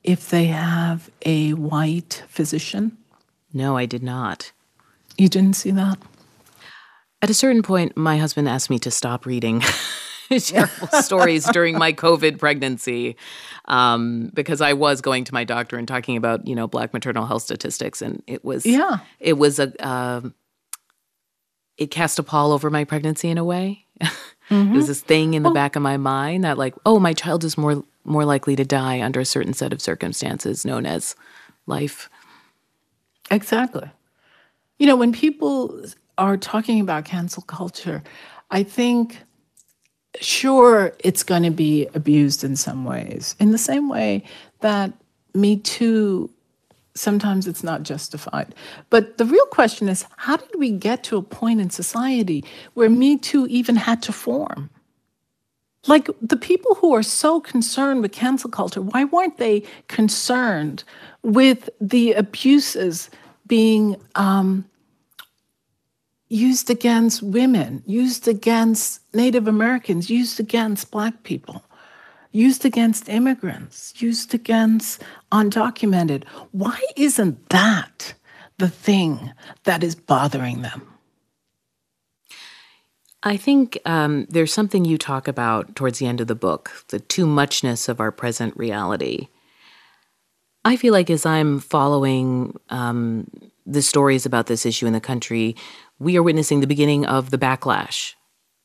if 0.03 0.29
they 0.31 0.47
have 0.47 1.09
a 1.25 1.53
white 1.55 2.25
physician? 2.27 2.99
No, 3.53 3.77
I 3.77 3.87
did 3.87 4.03
not. 4.03 4.51
You 5.17 5.29
didn't 5.29 5.55
see 5.55 5.71
that? 5.71 5.99
At 7.23 7.31
a 7.31 7.35
certain 7.35 7.63
point, 7.63 7.97
my 7.97 8.19
husband 8.19 8.49
asked 8.49 8.71
me 8.71 8.81
to 8.81 8.91
stop 8.91 9.25
reading 9.25 9.63
terrible 10.39 10.89
stories 11.03 11.45
during 11.47 11.77
my 11.77 11.93
COVID 11.93 12.39
pregnancy 12.39 13.17
um, 13.67 14.31
because 14.35 14.61
I 14.61 14.73
was 14.75 15.01
going 15.01 15.25
to 15.25 15.35
my 15.35 15.45
doctor 15.45 15.77
and 15.77 15.89
talking 15.89 16.17
about 16.17 16.47
you 16.47 16.55
know 16.55 16.67
black 16.67 16.93
maternal 16.93 17.27
health 17.27 17.43
statistics, 17.43 18.01
and 18.03 18.23
it 18.27 18.45
was 18.45 18.65
yeah, 18.65 18.99
it 19.19 19.35
was 19.35 19.59
a 19.59 19.73
uh, 19.85 20.21
it 21.77 21.91
cast 21.91 22.19
a 22.19 22.23
pall 22.23 22.53
over 22.53 22.71
my 22.71 22.85
pregnancy 22.85 23.29
in 23.29 23.39
a 23.39 23.45
way. 23.45 23.87
Mm-hmm. 24.51 24.73
There's 24.73 24.89
this 24.89 25.01
thing 25.01 25.35
in 25.35 25.45
the 25.45 25.49
well, 25.49 25.55
back 25.55 25.77
of 25.77 25.83
my 25.83 25.97
mind 25.97 26.43
that 26.43 26.59
like, 26.59 26.75
oh, 26.85 26.99
my 26.99 27.13
child 27.13 27.45
is 27.45 27.57
more 27.57 27.85
more 28.05 28.25
likely 28.25 28.57
to 28.57 28.65
die 28.65 29.01
under 29.01 29.21
a 29.21 29.25
certain 29.25 29.53
set 29.53 29.73
of 29.73 29.81
circumstances 29.81 30.65
known 30.65 30.87
as 30.87 31.15
life. 31.67 32.11
Exactly. 33.31 33.89
You 34.79 34.87
know, 34.87 34.97
when 34.97 35.13
people 35.13 35.85
are 36.19 36.37
talking 36.37 36.81
about 36.81 37.05
cancel 37.05 37.43
culture, 37.45 38.03
I 38.51 38.65
think 38.65 39.19
sure, 40.21 40.93
it's 41.05 41.23
going 41.23 41.43
to 41.43 41.51
be 41.51 41.87
abused 41.95 42.43
in 42.45 42.57
some 42.57 42.85
ways, 42.85 43.37
in 43.39 43.53
the 43.53 43.59
same 43.59 43.89
way 43.89 44.25
that 44.61 44.93
Me 45.35 45.57
Too, 45.57 46.31
sometimes 46.95 47.47
it's 47.47 47.63
not 47.63 47.83
justified. 47.83 48.55
But 48.91 49.19
the 49.19 49.25
real 49.25 49.47
question 49.47 49.89
is 49.89 50.05
how 50.17 50.37
did 50.37 50.59
we 50.59 50.71
get 50.71 51.05
to 51.05 51.17
a 51.17 51.23
point 51.23 51.61
in 51.61 51.71
society 51.71 52.45
where 52.75 52.91
Me 52.91 53.17
Too 53.17 53.47
even 53.47 53.77
had 53.77 54.03
to 54.03 54.13
form? 54.13 54.71
Like 55.87 56.11
the 56.21 56.37
people 56.37 56.75
who 56.75 56.95
are 56.95 57.03
so 57.03 57.41
concerned 57.41 58.03
with 58.03 58.13
cancel 58.13 58.51
culture, 58.51 58.83
why 58.83 59.05
weren't 59.05 59.39
they 59.39 59.63
concerned 59.89 60.85
with 61.23 61.71
the 61.81 62.13
abuses 62.13 63.09
being 63.47 63.97
um, 64.15 64.67
used 66.31 66.71
against 66.71 67.23
women, 67.23 67.83
used 67.87 68.29
against 68.29 69.03
Native 69.13 69.49
Americans, 69.49 70.09
used 70.09 70.39
against 70.39 70.91
Black 70.91 71.25
people, 71.25 71.65
used 72.31 72.65
against 72.65 73.09
immigrants, 73.09 74.01
used 74.01 74.33
against 74.33 75.03
undocumented. 75.33 76.25
Why 76.53 76.81
isn't 76.97 77.49
that 77.51 78.15
the 78.59 78.69
thing 78.69 79.33
that 79.65 79.83
is 79.83 79.97
bothering 79.97 80.63
them? 80.63 80.87
I 83.23 83.37
think 83.37 83.79
um, 83.85 84.27
there's 84.31 84.53
something 84.53 84.85
you 84.85 84.97
talk 84.97 85.29
about 85.29 85.75
towards 85.77 85.99
the 85.99 86.07
end 86.07 86.21
of 86.23 86.27
the 86.29 86.35
book 86.35 86.71
the 86.89 87.01
too 87.01 87.27
muchness 87.27 87.89
of 87.89 88.01
our 88.01 88.13
present 88.13 88.57
reality. 88.57 89.29
I 90.65 90.77
feel 90.77 90.93
like 90.93 91.11
as 91.11 91.27
I'm 91.27 91.59
following 91.59 92.59
um, 92.69 93.27
the 93.67 93.83
stories 93.83 94.27
about 94.27 94.47
this 94.47 94.65
issue 94.67 94.87
in 94.87 94.93
the 94.93 95.01
country, 95.01 95.57
we 96.01 96.17
are 96.17 96.23
witnessing 96.23 96.61
the 96.61 96.67
beginning 96.67 97.07
of 97.07 97.31
the 97.31 97.39
backlash 97.39 98.15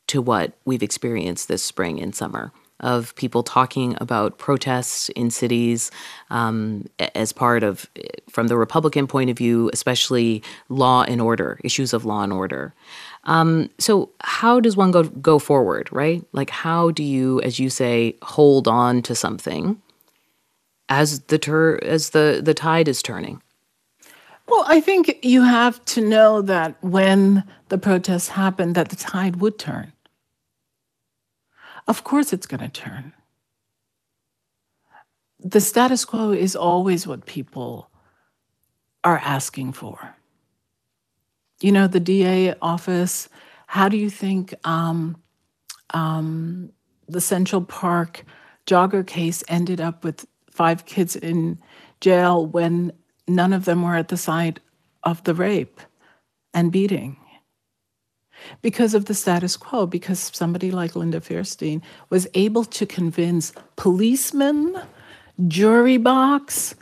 to 0.08 0.20
what 0.20 0.54
we've 0.64 0.82
experienced 0.82 1.46
this 1.48 1.62
spring 1.62 2.00
and 2.00 2.14
summer 2.14 2.50
of 2.80 3.14
people 3.16 3.42
talking 3.42 3.96
about 4.00 4.38
protests 4.38 5.08
in 5.10 5.30
cities 5.30 5.90
um, 6.30 6.84
as 7.14 7.32
part 7.32 7.62
of, 7.62 7.88
from 8.28 8.48
the 8.48 8.56
Republican 8.56 9.06
point 9.06 9.30
of 9.30 9.38
view, 9.38 9.70
especially 9.72 10.42
law 10.68 11.02
and 11.04 11.20
order, 11.20 11.58
issues 11.64 11.94
of 11.94 12.04
law 12.04 12.22
and 12.22 12.32
order. 12.32 12.74
Um, 13.24 13.70
so, 13.78 14.10
how 14.20 14.60
does 14.60 14.76
one 14.76 14.90
go 14.90 15.04
go 15.04 15.38
forward, 15.38 15.88
right? 15.90 16.22
Like, 16.32 16.50
how 16.50 16.90
do 16.90 17.02
you, 17.02 17.40
as 17.40 17.58
you 17.58 17.70
say, 17.70 18.16
hold 18.22 18.68
on 18.68 19.02
to 19.02 19.14
something 19.14 19.80
as 20.88 21.20
the 21.20 21.78
as 21.82 22.10
the 22.10 22.40
the 22.44 22.54
tide 22.54 22.88
is 22.88 23.02
turning? 23.02 23.40
Well, 24.48 24.64
I 24.68 24.80
think 24.80 25.18
you 25.22 25.42
have 25.42 25.84
to 25.86 26.00
know 26.00 26.40
that 26.42 26.76
when 26.82 27.44
the 27.68 27.78
protests 27.78 28.28
happened, 28.28 28.74
that 28.76 28.90
the 28.90 28.96
tide 28.96 29.36
would 29.36 29.58
turn. 29.58 29.92
Of 31.88 32.04
course, 32.04 32.32
it's 32.32 32.46
going 32.46 32.60
to 32.60 32.68
turn. 32.68 33.12
The 35.40 35.60
status 35.60 36.04
quo 36.04 36.32
is 36.32 36.56
always 36.56 37.06
what 37.06 37.26
people 37.26 37.90
are 39.04 39.18
asking 39.18 39.72
for. 39.72 40.16
You 41.60 41.72
know, 41.72 41.86
the 41.86 42.00
DA 42.00 42.54
office, 42.60 43.28
how 43.66 43.88
do 43.88 43.96
you 43.96 44.10
think 44.10 44.54
um, 44.64 45.16
um, 45.90 46.70
the 47.08 47.20
Central 47.20 47.62
Park 47.62 48.24
jogger 48.66 49.06
case 49.06 49.44
ended 49.48 49.80
up 49.80 50.04
with 50.04 50.26
five 50.50 50.86
kids 50.86 51.14
in 51.16 51.58
jail 52.00 52.44
when 52.44 52.92
none 53.28 53.52
of 53.52 53.64
them 53.64 53.82
were 53.82 53.96
at 53.96 54.08
the 54.08 54.16
site 54.16 54.60
of 55.02 55.22
the 55.24 55.34
rape 55.34 55.80
and 56.54 56.72
beating 56.72 57.16
because 58.62 58.94
of 58.94 59.06
the 59.06 59.14
status 59.14 59.56
quo, 59.56 59.86
because 59.86 60.30
somebody 60.32 60.70
like 60.70 60.94
Linda 60.94 61.20
Fairstein 61.20 61.82
was 62.10 62.28
able 62.34 62.64
to 62.64 62.86
convince 62.86 63.52
policemen, 63.76 64.80
jury 65.48 65.96
box, 65.96 66.74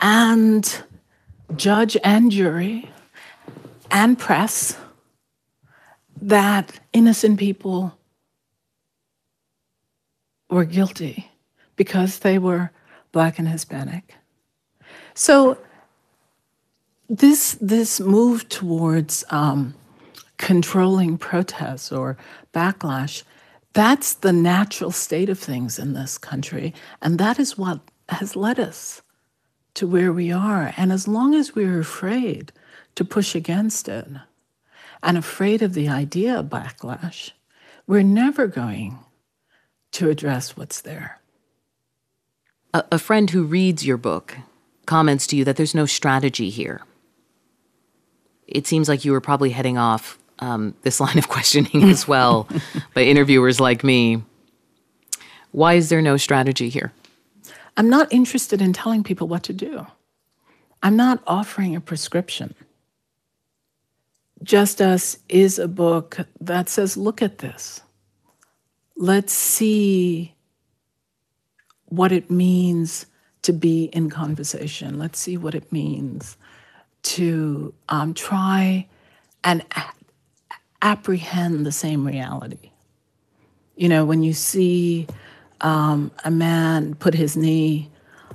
and 0.00 0.82
judge 1.56 1.96
and 2.04 2.30
jury 2.30 2.90
and 3.90 4.18
press 4.18 4.76
that 6.20 6.80
innocent 6.92 7.38
people 7.38 7.96
were 10.50 10.64
guilty 10.64 11.30
because 11.76 12.20
they 12.20 12.38
were 12.38 12.70
Black 13.12 13.38
and 13.38 13.48
Hispanic. 13.48 14.14
So 15.14 15.58
this 17.08 17.56
this 17.60 18.00
move 18.00 18.48
towards 18.48 19.24
um, 19.30 19.74
controlling 20.36 21.18
protests 21.18 21.90
or 21.90 22.16
backlash 22.52 23.22
that's 23.74 24.14
the 24.14 24.32
natural 24.32 24.90
state 24.90 25.28
of 25.28 25.38
things 25.38 25.78
in 25.78 25.92
this 25.92 26.18
country. 26.18 26.74
And 27.00 27.18
that 27.18 27.38
is 27.38 27.56
what 27.56 27.80
has 28.08 28.34
led 28.34 28.58
us 28.58 29.02
to 29.74 29.86
where 29.86 30.12
we 30.12 30.32
are. 30.32 30.72
And 30.76 30.90
as 30.90 31.06
long 31.06 31.34
as 31.34 31.54
we're 31.54 31.78
afraid 31.78 32.50
to 32.96 33.04
push 33.04 33.36
against 33.36 33.88
it 33.88 34.08
and 35.02 35.16
afraid 35.16 35.62
of 35.62 35.74
the 35.74 35.88
idea 35.88 36.40
of 36.40 36.46
backlash 36.46 37.30
we're 37.86 38.02
never 38.02 38.46
going 38.46 38.98
to 39.92 40.10
address 40.10 40.56
what's 40.56 40.82
there. 40.82 41.20
A, 42.74 42.84
a 42.92 42.98
friend 42.98 43.30
who 43.30 43.44
reads 43.44 43.86
your 43.86 43.96
book 43.96 44.36
comments 44.84 45.26
to 45.28 45.36
you 45.36 45.44
that 45.44 45.56
there's 45.56 45.74
no 45.74 45.86
strategy 45.86 46.50
here 46.50 46.82
it 48.48 48.66
seems 48.66 48.88
like 48.88 49.04
you 49.04 49.12
were 49.12 49.20
probably 49.20 49.50
heading 49.50 49.78
off 49.78 50.18
um, 50.40 50.74
this 50.82 51.00
line 51.04 51.18
of 51.18 51.28
questioning 51.28 51.84
as 51.84 52.08
well 52.08 52.48
by 52.94 53.02
interviewers 53.02 53.60
like 53.60 53.84
me. 53.84 54.22
Why 55.52 55.74
is 55.74 55.88
there 55.88 56.02
no 56.02 56.16
strategy 56.16 56.68
here? 56.68 56.92
I'm 57.76 57.88
not 57.88 58.12
interested 58.12 58.60
in 58.60 58.72
telling 58.72 59.04
people 59.04 59.28
what 59.28 59.44
to 59.44 59.52
do. 59.52 59.86
I'm 60.82 60.96
not 60.96 61.22
offering 61.26 61.76
a 61.76 61.80
prescription. 61.80 62.54
Just 64.42 64.80
Us 64.80 65.18
is 65.28 65.58
a 65.58 65.68
book 65.68 66.18
that 66.40 66.68
says, 66.68 66.96
look 66.96 67.22
at 67.22 67.38
this. 67.38 67.80
Let's 68.96 69.32
see 69.32 70.34
what 71.86 72.12
it 72.12 72.30
means 72.30 73.06
to 73.42 73.52
be 73.52 73.84
in 73.86 74.10
conversation. 74.10 74.98
Let's 74.98 75.18
see 75.18 75.36
what 75.36 75.54
it 75.54 75.72
means 75.72 76.36
to 77.08 77.72
um, 77.88 78.12
try 78.12 78.86
and 79.42 79.64
apprehend 80.82 81.64
the 81.64 81.72
same 81.72 82.06
reality. 82.06 82.70
You 83.76 83.88
know, 83.88 84.04
when 84.04 84.22
you 84.22 84.34
see 84.34 85.06
um, 85.62 86.10
a 86.24 86.30
man 86.30 86.94
put 86.94 87.14
his 87.14 87.36
knee 87.36 87.90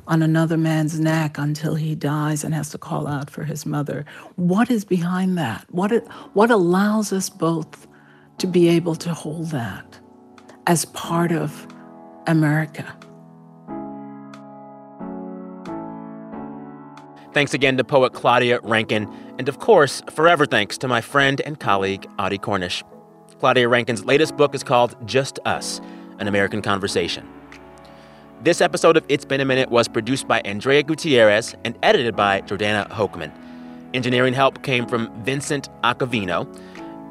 on 0.07 0.23
another 0.23 0.57
man's 0.57 0.99
neck 0.99 1.37
until 1.37 1.75
he 1.75 1.93
dies 1.93 2.43
and 2.43 2.53
has 2.53 2.69
to 2.71 2.77
call 2.77 3.07
out 3.07 3.29
for 3.29 3.43
his 3.43 3.65
mother, 3.65 4.05
what 4.35 4.71
is 4.71 4.83
behind 4.83 5.37
that? 5.37 5.65
What, 5.69 5.91
it, 5.91 6.07
what 6.33 6.49
allows 6.49 7.13
us 7.13 7.29
both 7.29 7.87
to 8.39 8.47
be 8.47 8.69
able 8.69 8.95
to 8.95 9.13
hold 9.13 9.51
that 9.51 9.99
as 10.65 10.85
part 10.85 11.31
of 11.31 11.67
America? 12.25 12.95
Thanks 17.33 17.55
again 17.55 17.77
to 17.77 17.83
poet 17.83 18.13
Claudia 18.13 18.59
Rankine. 18.61 19.11
And 19.39 19.49
of 19.49 19.57
course, 19.57 20.03
forever 20.11 20.45
thanks 20.45 20.77
to 20.77 20.87
my 20.87 21.01
friend 21.01 21.41
and 21.41 21.59
colleague, 21.59 22.07
Audie 22.19 22.37
Cornish. 22.37 22.83
Claudia 23.39 23.67
Rankine's 23.67 24.05
latest 24.05 24.37
book 24.37 24.53
is 24.53 24.63
called 24.63 24.95
Just 25.07 25.39
Us 25.43 25.81
An 26.19 26.27
American 26.27 26.61
Conversation. 26.61 27.27
This 28.43 28.61
episode 28.61 28.97
of 28.97 29.05
It's 29.09 29.25
Been 29.25 29.41
a 29.41 29.45
Minute 29.45 29.71
was 29.71 29.87
produced 29.87 30.27
by 30.27 30.41
Andrea 30.41 30.83
Gutierrez 30.83 31.55
and 31.65 31.75
edited 31.81 32.15
by 32.15 32.41
Jordana 32.41 32.87
Hochman. 32.89 33.31
Engineering 33.95 34.33
help 34.33 34.61
came 34.61 34.85
from 34.85 35.09
Vincent 35.23 35.69
Acavino. 35.83 36.47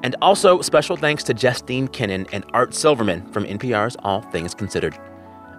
And 0.04 0.14
also, 0.22 0.60
special 0.60 0.96
thanks 0.96 1.24
to 1.24 1.34
Justine 1.34 1.88
Kenin 1.88 2.26
and 2.32 2.44
Art 2.52 2.74
Silverman 2.74 3.26
from 3.32 3.44
NPR's 3.44 3.96
All 4.04 4.20
Things 4.20 4.54
Considered. 4.54 4.96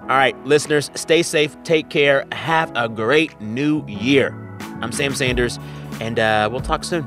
All 0.04 0.18
right, 0.18 0.38
listeners, 0.46 0.90
stay 0.96 1.22
safe, 1.22 1.56
take 1.64 1.90
care, 1.90 2.26
have 2.32 2.72
a 2.76 2.88
great 2.88 3.40
new 3.42 3.86
year. 3.88 4.38
I'm 4.82 4.92
Sam 4.92 5.14
Sanders, 5.16 5.60
and 6.00 6.20
uh, 6.20 6.50
we'll 6.52 6.62
talk 6.62 6.84
soon. 6.84 7.06